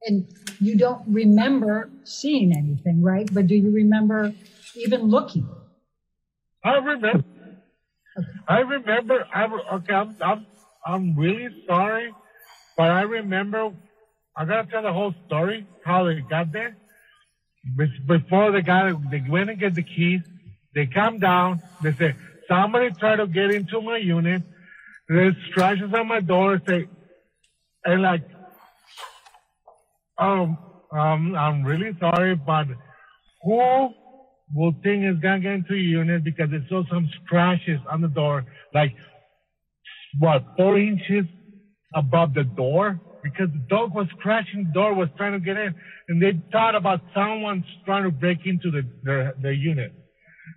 And 0.04 0.28
you 0.60 0.78
don't 0.78 1.02
remember 1.08 1.90
seeing 2.04 2.52
anything, 2.52 3.02
right? 3.02 3.30
But 3.34 3.48
do 3.48 3.56
you 3.56 3.72
remember 3.72 4.34
even 4.76 5.04
looking? 5.04 5.48
I 6.64 6.76
remember. 6.76 7.24
I 8.48 8.60
remember. 8.60 9.28
I 9.34 9.46
okay. 9.74 9.94
I'm, 9.94 10.16
I'm 10.22 10.46
I'm 10.86 11.16
really 11.16 11.64
sorry, 11.68 12.14
but 12.78 12.90
I 12.90 13.02
remember. 13.02 13.72
I 14.36 14.46
gotta 14.46 14.70
tell 14.70 14.82
the 14.82 14.94
whole 14.94 15.14
story 15.28 15.68
how 15.84 16.06
they 16.06 16.22
got 16.22 16.52
there. 16.52 16.78
Before 18.08 18.52
they 18.52 18.62
got, 18.62 19.12
they 19.12 19.24
went 19.28 19.50
and 19.50 19.60
get 19.60 19.76
the 19.76 19.84
keys. 19.84 20.22
They 20.74 20.86
come 20.88 21.20
down. 21.20 21.62
They 21.82 21.94
say 21.94 22.16
somebody 22.48 22.92
tried 22.92 23.18
to 23.18 23.28
get 23.28 23.52
into 23.52 23.82
my 23.82 23.98
unit. 23.98 24.44
There's 25.08 25.36
scratches 25.50 25.94
on 25.94 26.08
my 26.08 26.22
door. 26.22 26.62
Say, 26.68 26.88
and 27.84 28.02
like, 28.02 28.24
um, 30.18 30.58
um, 30.92 31.36
I'm 31.36 31.64
really 31.64 31.96
sorry, 32.00 32.36
but 32.36 32.68
who 33.44 33.94
will 34.54 34.74
think 34.84 35.06
is 35.06 35.18
gonna 35.22 35.40
get 35.40 35.54
into 35.54 35.76
your 35.76 36.04
unit 36.04 36.24
because 36.24 36.50
they 36.50 36.64
saw 36.70 36.84
some 36.90 37.10
scratches 37.24 37.80
on 37.90 38.02
the 38.02 38.08
door, 38.08 38.46
like 38.74 38.96
what, 40.20 40.44
four 40.58 40.78
inches 40.78 41.26
above 41.96 42.34
the 42.34 42.44
door? 42.44 43.00
Because 43.24 43.50
the 43.54 43.64
dog 43.70 43.94
was 43.94 44.08
scratching 44.20 44.66
the 44.66 44.74
door, 44.74 44.94
was 44.94 45.10
trying 45.16 45.34
to 45.34 45.40
get 45.40 45.58
in, 45.58 45.76
and 46.10 46.22
they 46.22 46.42
thought 46.52 46.76
about 46.76 47.02
someone 47.14 47.64
trying 47.86 48.04
to 48.04 48.12
break 48.12 48.40
into 48.46 48.72
the 48.72 48.82
their, 49.04 49.34
their 49.42 49.54
unit. 49.54 49.94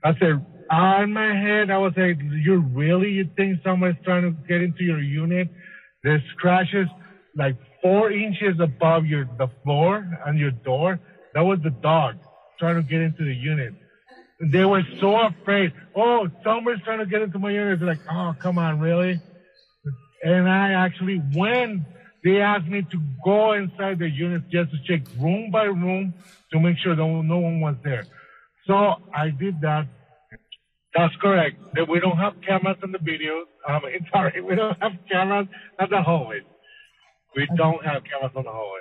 I 0.03 0.13
said, 0.19 0.45
on 0.71 1.13
my 1.13 1.35
head, 1.35 1.71
I 1.71 1.79
was 1.79 1.93
like, 1.97 2.19
you 2.21 2.57
really, 2.73 3.11
you 3.11 3.29
think 3.37 3.61
someone's 3.63 3.97
trying 4.05 4.23
to 4.23 4.31
get 4.49 4.63
into 4.63 4.83
your 4.83 5.01
unit? 5.01 5.49
There's 6.03 6.23
scratches 6.37 6.89
like 7.37 7.57
four 7.83 8.11
inches 8.11 8.59
above 8.61 9.07
your 9.07 9.25
the 9.39 9.49
floor 9.63 10.07
and 10.27 10.39
your 10.39 10.51
door. 10.51 10.99
That 11.35 11.43
was 11.43 11.59
the 11.63 11.71
dog 11.71 12.17
trying 12.59 12.77
to 12.77 12.83
get 12.83 13.01
into 13.01 13.25
the 13.25 13.35
unit. 13.35 13.75
They 14.51 14.65
were 14.65 14.83
so 15.01 15.17
afraid. 15.17 15.73
Oh, 15.97 16.29
someone's 16.43 16.83
trying 16.83 16.99
to 16.99 17.07
get 17.07 17.23
into 17.23 17.39
my 17.39 17.51
unit. 17.51 17.79
They're 17.79 17.89
like, 17.89 18.01
oh, 18.11 18.35
come 18.41 18.59
on, 18.59 18.81
really? 18.81 19.21
And 20.23 20.49
I 20.49 20.73
actually, 20.73 21.17
when 21.35 21.87
they 22.25 22.41
asked 22.41 22.67
me 22.67 22.83
to 22.91 23.01
go 23.25 23.53
inside 23.53 23.99
the 23.99 24.09
unit 24.09 24.43
just 24.51 24.71
to 24.73 24.79
check 24.87 25.07
room 25.21 25.51
by 25.51 25.65
room 25.65 26.15
to 26.53 26.61
make 26.61 26.79
sure 26.79 26.97
that 26.97 27.03
no 27.03 27.39
one 27.39 27.61
was 27.61 27.77
there. 27.85 28.05
So 28.67 28.75
I 29.15 29.31
did 29.31 29.61
that. 29.61 29.87
That's 30.95 31.15
correct. 31.21 31.57
We 31.89 32.01
don't 32.01 32.17
have 32.17 32.35
cameras 32.47 32.77
in 32.83 32.93
the 32.93 32.99
videos. 32.99 33.45
Um, 33.69 33.83
sorry, 34.13 34.41
we 34.41 34.55
don't 34.55 34.81
have 34.81 34.93
cameras 35.11 35.49
at 35.79 35.91
the 35.91 36.01
hallway. 36.03 36.41
We 37.37 37.49
don't 37.57 37.85
have 37.85 38.03
cameras 38.05 38.33
on 38.37 38.45
the 38.45 38.51
hallway. 38.51 38.81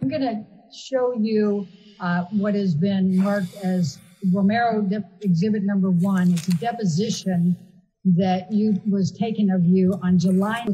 I'm 0.00 0.08
going 0.08 0.22
to 0.22 0.44
show 0.76 1.14
you 1.14 1.66
uh, 2.00 2.24
what 2.30 2.54
has 2.54 2.74
been 2.74 3.16
marked 3.16 3.54
as 3.62 3.98
Romero 4.32 4.88
exhibit 5.22 5.62
number 5.64 5.90
one. 5.90 6.32
It's 6.32 6.48
a 6.48 6.56
deposition 6.56 7.56
that 8.04 8.52
you 8.52 8.80
was 8.88 9.12
taken 9.12 9.50
of 9.50 9.64
you 9.64 9.94
on 10.02 10.18
July 10.18 10.66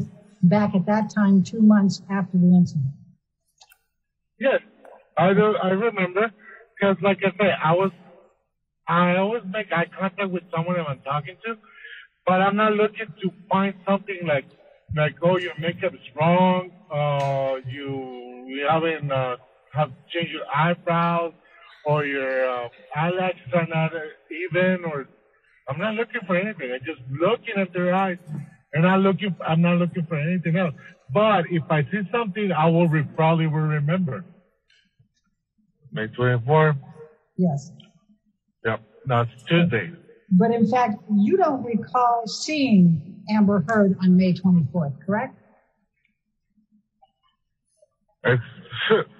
back 0.43 0.75
at 0.75 0.85
that 0.85 1.13
time, 1.13 1.43
two 1.43 1.61
months 1.61 2.01
after 2.09 2.37
the 2.37 2.47
incident. 2.47 2.93
Yes, 4.39 4.59
I 5.17 5.33
do. 5.33 5.55
I 5.61 5.69
remember 5.69 6.31
because, 6.79 6.97
like 7.01 7.19
I 7.23 7.31
say, 7.37 7.51
I 7.63 7.73
was. 7.73 7.91
I 8.87 9.15
always 9.17 9.43
make 9.45 9.71
eye 9.71 9.85
contact 9.97 10.31
with 10.31 10.43
someone 10.53 10.75
that 10.75 10.85
I'm 10.89 10.99
talking 11.01 11.37
to, 11.45 11.55
but 12.25 12.41
I'm 12.41 12.57
not 12.57 12.73
looking 12.73 13.07
to 13.21 13.31
find 13.49 13.73
something 13.87 14.19
like, 14.27 14.45
like, 14.97 15.15
oh, 15.21 15.37
your 15.37 15.53
makeup 15.59 15.93
is 15.93 16.01
wrong, 16.19 16.71
uh, 16.91 17.61
you, 17.69 18.45
you 18.47 18.67
haven't 18.69 19.09
uh, 19.09 19.37
have 19.71 19.91
changed 20.11 20.33
your 20.33 20.43
eyebrows, 20.53 21.31
or 21.85 22.05
your 22.05 22.49
uh, 22.49 22.69
eyelashes 22.95 23.53
are 23.53 23.67
not 23.67 23.91
even, 24.31 24.85
or 24.85 25.07
I'm 25.69 25.79
not 25.79 25.95
looking 25.95 26.21
for 26.27 26.35
anything. 26.35 26.71
I'm 26.71 26.85
just 26.85 27.01
looking 27.09 27.55
at 27.57 27.73
their 27.73 27.93
eyes, 27.93 28.19
and 28.73 28.87
I'm 28.87 29.01
looking. 29.01 29.35
I'm 29.45 29.61
not 29.61 29.77
looking 29.77 30.05
for 30.05 30.17
anything 30.17 30.57
else. 30.57 30.73
But 31.13 31.45
if 31.49 31.63
I 31.69 31.83
see 31.83 32.01
something, 32.11 32.51
I 32.51 32.67
will 32.67 32.87
re- 32.87 33.07
probably 33.15 33.47
will 33.47 33.59
remember. 33.59 34.23
May 35.91 36.07
24. 36.07 36.75
Yes. 37.37 37.71
Yep, 38.63 38.81
that's 39.07 39.29
Tuesday. 39.47 39.91
But 40.31 40.51
in 40.51 40.69
fact, 40.69 41.01
you 41.13 41.35
don't 41.35 41.63
recall 41.63 42.25
seeing 42.27 43.21
Amber 43.29 43.65
Heard 43.67 43.97
on 44.01 44.15
May 44.15 44.33
24th, 44.33 45.05
correct? 45.05 45.40
It's, 48.23 48.43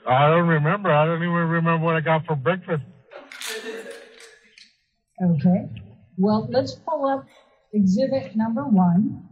I 0.07 0.29
don't 0.29 0.47
remember. 0.47 0.91
I 0.91 1.05
don't 1.05 1.21
even 1.23 1.33
remember 1.33 1.85
what 1.85 1.95
I 1.95 2.01
got 2.01 2.25
for 2.25 2.35
breakfast. 2.35 2.83
Okay. 5.23 5.69
Well, 6.17 6.47
let's 6.51 6.73
pull 6.73 7.05
up 7.05 7.25
exhibit 7.73 8.35
number 8.35 8.63
one. 8.63 9.27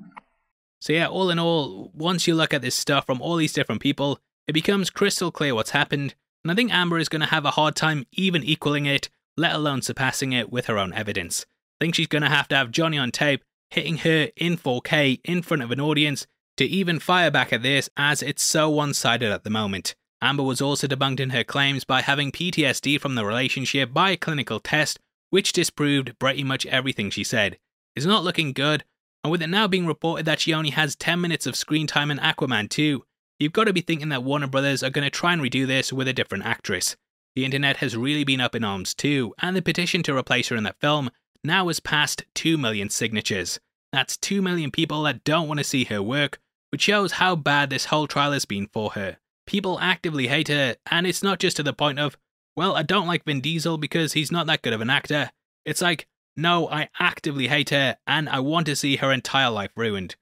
So, 0.80 0.94
yeah, 0.94 1.08
all 1.08 1.30
in 1.30 1.40
all, 1.40 1.92
once 1.94 2.26
you 2.26 2.36
look 2.36 2.54
at 2.54 2.62
this 2.62 2.76
stuff 2.76 3.06
from 3.06 3.22
all 3.22 3.36
these 3.36 3.54
different 3.54 3.82
people, 3.82 4.20
it 4.48 4.54
becomes 4.54 4.90
crystal 4.90 5.32
clear 5.32 5.54
what's 5.54 5.72
happened, 5.72 6.16
and 6.44 6.52
I 6.52 6.56
think 6.56 6.74
Amber 6.74 7.00
is 7.00 7.10
going 7.10 7.22
to 7.22 7.28
have 7.28 7.46
a 7.46 7.52
hard 7.52 7.76
time 7.76 8.06
even 8.14 8.44
equaling 8.44 8.86
it, 8.86 9.10
let 9.36 9.54
alone 9.54 9.82
surpassing 9.82 10.32
it 10.32 10.52
with 10.52 10.68
her 10.68 10.78
own 10.78 10.94
evidence. 10.94 11.46
I 11.80 11.84
think 11.84 11.96
she's 11.96 12.08
going 12.08 12.22
to 12.22 12.30
have 12.30 12.48
to 12.50 12.56
have 12.56 12.72
Johnny 12.72 12.98
on 12.98 13.12
tape 13.12 13.44
hitting 13.70 13.98
her 13.98 14.30
in 14.36 14.58
4K 14.58 15.20
in 15.24 15.42
front 15.42 15.64
of 15.64 15.72
an 15.72 15.82
audience 15.82 16.26
to 16.60 16.66
even 16.66 17.00
fire 17.00 17.32
back 17.32 17.54
at 17.54 17.64
this, 17.64 17.90
as 17.96 18.22
it's 18.22 18.44
so 18.44 18.70
one 18.70 18.94
sided 18.94 19.32
at 19.32 19.46
the 19.46 19.50
moment. 19.50 19.96
Amber 20.22 20.44
was 20.44 20.60
also 20.60 20.88
debunked 20.88 21.22
in 21.22 21.30
her 21.30 21.46
claims 21.46 21.86
by 21.86 22.02
having 22.02 22.34
PTSD 22.34 23.00
from 23.00 23.16
the 23.16 23.24
relationship 23.24 23.94
by 23.94 24.10
a 24.10 24.18
clinical 24.18 24.60
test, 24.60 25.00
which 25.30 25.54
disproved 25.54 26.20
pretty 26.20 26.44
much 26.44 26.66
everything 26.66 27.10
she 27.10 27.24
said. 27.24 27.58
It's 27.96 28.06
not 28.06 28.26
looking 28.26 28.52
good, 28.52 28.84
and 29.24 29.32
with 29.32 29.42
it 29.42 29.48
now 29.48 29.70
being 29.70 29.88
reported 29.88 30.26
that 30.26 30.42
she 30.42 30.54
only 30.54 30.72
has 30.72 30.98
10 30.98 31.22
minutes 31.22 31.48
of 31.48 31.56
screen 31.56 31.88
time 31.88 32.12
in 32.12 32.18
Aquaman 32.18 32.70
2, 32.70 33.06
you've 33.40 33.54
got 33.54 33.64
to 33.64 33.74
be 33.74 33.80
thinking 33.80 34.10
that 34.10 34.26
Warner 34.26 34.48
Brothers 34.48 34.84
are 34.84 34.90
going 34.90 35.06
to 35.06 35.10
try 35.10 35.32
and 35.32 35.42
redo 35.42 35.66
this 35.66 35.94
with 35.94 36.10
a 36.10 36.14
different 36.14 36.46
actress. 36.46 36.98
The 37.38 37.46
internet 37.46 37.78
has 37.78 37.96
really 37.96 38.26
been 38.26 38.42
up 38.42 38.54
in 38.54 38.66
arms 38.66 38.94
too, 38.94 39.34
and 39.40 39.56
the 39.56 39.62
petition 39.62 40.04
to 40.04 40.18
replace 40.18 40.50
her 40.50 40.58
in 40.58 40.66
that 40.66 40.82
film 40.82 41.10
now 41.42 41.68
has 41.68 41.80
passed 41.80 42.26
2 42.36 42.58
million 42.58 42.90
signatures. 42.90 43.62
That's 43.94 44.18
2 44.18 44.42
million 44.42 44.72
people 44.72 45.04
that 45.04 45.24
don't 45.24 45.48
want 45.48 45.60
to 45.60 45.64
see 45.64 45.86
her 45.86 46.04
work, 46.04 46.40
which 46.70 46.82
shows 46.82 47.14
how 47.14 47.36
bad 47.36 47.70
this 47.70 47.86
whole 47.86 48.08
trial 48.08 48.32
has 48.32 48.46
been 48.46 48.68
for 48.68 48.92
her. 48.92 49.18
People 49.46 49.80
actively 49.80 50.28
hate 50.28 50.48
her, 50.48 50.76
and 50.90 51.08
it's 51.08 51.24
not 51.24 51.40
just 51.40 51.58
to 51.58 51.64
the 51.64 51.74
point 51.74 52.00
of, 52.00 52.18
well, 52.56 52.76
I 52.76 52.84
don't 52.84 53.08
like 53.08 53.26
Vin 53.26 53.42
Diesel 53.42 53.78
because 53.78 54.14
he's 54.14 54.32
not 54.32 54.48
that 54.48 54.62
good 54.62 54.74
of 54.74 54.82
an 54.82 54.90
actor. 54.90 55.32
It's 55.66 55.82
like, 55.82 56.08
no, 56.36 56.70
I 56.70 56.90
actively 57.00 57.48
hate 57.48 57.72
her, 57.72 57.98
and 58.06 58.30
I 58.30 58.40
want 58.40 58.68
to 58.68 58.76
see 58.76 58.98
her 58.98 59.12
entire 59.12 59.50
life 59.50 59.72
ruined. 59.76 60.16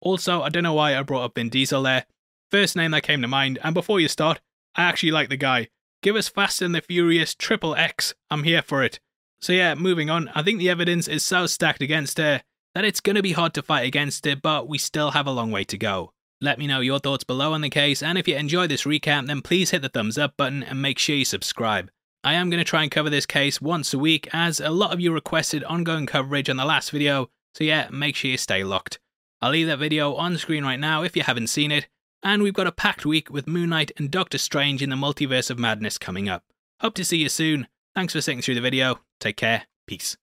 Also, 0.00 0.42
I 0.42 0.48
don't 0.48 0.64
know 0.64 0.74
why 0.74 0.96
I 0.96 1.02
brought 1.02 1.24
up 1.24 1.34
Vin 1.36 1.48
Diesel 1.48 1.82
there. 1.82 2.06
First 2.50 2.76
name 2.76 2.90
that 2.90 3.04
came 3.04 3.22
to 3.22 3.28
mind, 3.28 3.58
and 3.62 3.72
before 3.72 4.00
you 4.00 4.08
start, 4.08 4.40
I 4.74 4.82
actually 4.82 5.12
like 5.12 5.28
the 5.28 5.36
guy. 5.36 5.68
Give 6.02 6.16
us 6.16 6.28
Fast 6.28 6.60
and 6.60 6.74
the 6.74 6.80
Furious 6.80 7.34
Triple 7.34 7.76
X, 7.76 8.14
I'm 8.30 8.42
here 8.42 8.62
for 8.62 8.82
it. 8.82 8.98
So 9.40 9.52
yeah, 9.52 9.74
moving 9.74 10.10
on, 10.10 10.28
I 10.34 10.42
think 10.42 10.58
the 10.58 10.70
evidence 10.70 11.08
is 11.08 11.22
so 11.22 11.46
stacked 11.46 11.82
against 11.82 12.18
her 12.18 12.42
that 12.74 12.84
it's 12.84 13.00
going 13.00 13.16
to 13.16 13.22
be 13.22 13.32
hard 13.32 13.54
to 13.54 13.62
fight 13.62 13.86
against 13.86 14.26
it, 14.26 14.42
but 14.42 14.68
we 14.68 14.78
still 14.78 15.12
have 15.12 15.26
a 15.26 15.32
long 15.32 15.50
way 15.50 15.64
to 15.64 15.78
go. 15.78 16.12
Let 16.40 16.58
me 16.58 16.66
know 16.66 16.80
your 16.80 16.98
thoughts 16.98 17.24
below 17.24 17.52
on 17.52 17.60
the 17.60 17.70
case, 17.70 18.02
and 18.02 18.18
if 18.18 18.26
you 18.26 18.36
enjoy 18.36 18.66
this 18.66 18.84
recap, 18.84 19.26
then 19.26 19.42
please 19.42 19.70
hit 19.70 19.82
the 19.82 19.88
thumbs 19.88 20.18
up 20.18 20.36
button 20.36 20.62
and 20.62 20.82
make 20.82 20.98
sure 20.98 21.14
you 21.14 21.24
subscribe. 21.24 21.90
I 22.24 22.34
am 22.34 22.50
going 22.50 22.58
to 22.58 22.64
try 22.64 22.82
and 22.82 22.90
cover 22.90 23.10
this 23.10 23.26
case 23.26 23.60
once 23.60 23.92
a 23.94 23.98
week, 23.98 24.28
as 24.32 24.60
a 24.60 24.70
lot 24.70 24.92
of 24.92 25.00
you 25.00 25.12
requested 25.12 25.64
ongoing 25.64 26.06
coverage 26.06 26.48
on 26.48 26.56
the 26.56 26.64
last 26.64 26.90
video, 26.90 27.30
so 27.54 27.64
yeah, 27.64 27.88
make 27.90 28.16
sure 28.16 28.30
you 28.30 28.38
stay 28.38 28.64
locked. 28.64 28.98
I'll 29.40 29.50
leave 29.50 29.66
that 29.66 29.78
video 29.78 30.14
on 30.14 30.38
screen 30.38 30.64
right 30.64 30.80
now 30.80 31.02
if 31.02 31.16
you 31.16 31.22
haven't 31.22 31.48
seen 31.48 31.72
it, 31.72 31.88
and 32.22 32.42
we've 32.42 32.54
got 32.54 32.68
a 32.68 32.72
packed 32.72 33.04
week 33.04 33.30
with 33.30 33.48
Moon 33.48 33.70
Knight 33.70 33.90
and 33.96 34.10
Doctor 34.10 34.38
Strange 34.38 34.82
in 34.82 34.90
the 34.90 34.96
Multiverse 34.96 35.50
of 35.50 35.58
Madness 35.58 35.98
coming 35.98 36.28
up. 36.28 36.44
Hope 36.80 36.94
to 36.94 37.04
see 37.04 37.18
you 37.18 37.28
soon. 37.28 37.66
Thanks 37.94 38.12
for 38.12 38.20
sitting 38.20 38.40
through 38.40 38.54
the 38.54 38.60
video. 38.60 39.00
Take 39.20 39.36
care. 39.36 39.64
Peace. 39.86 40.16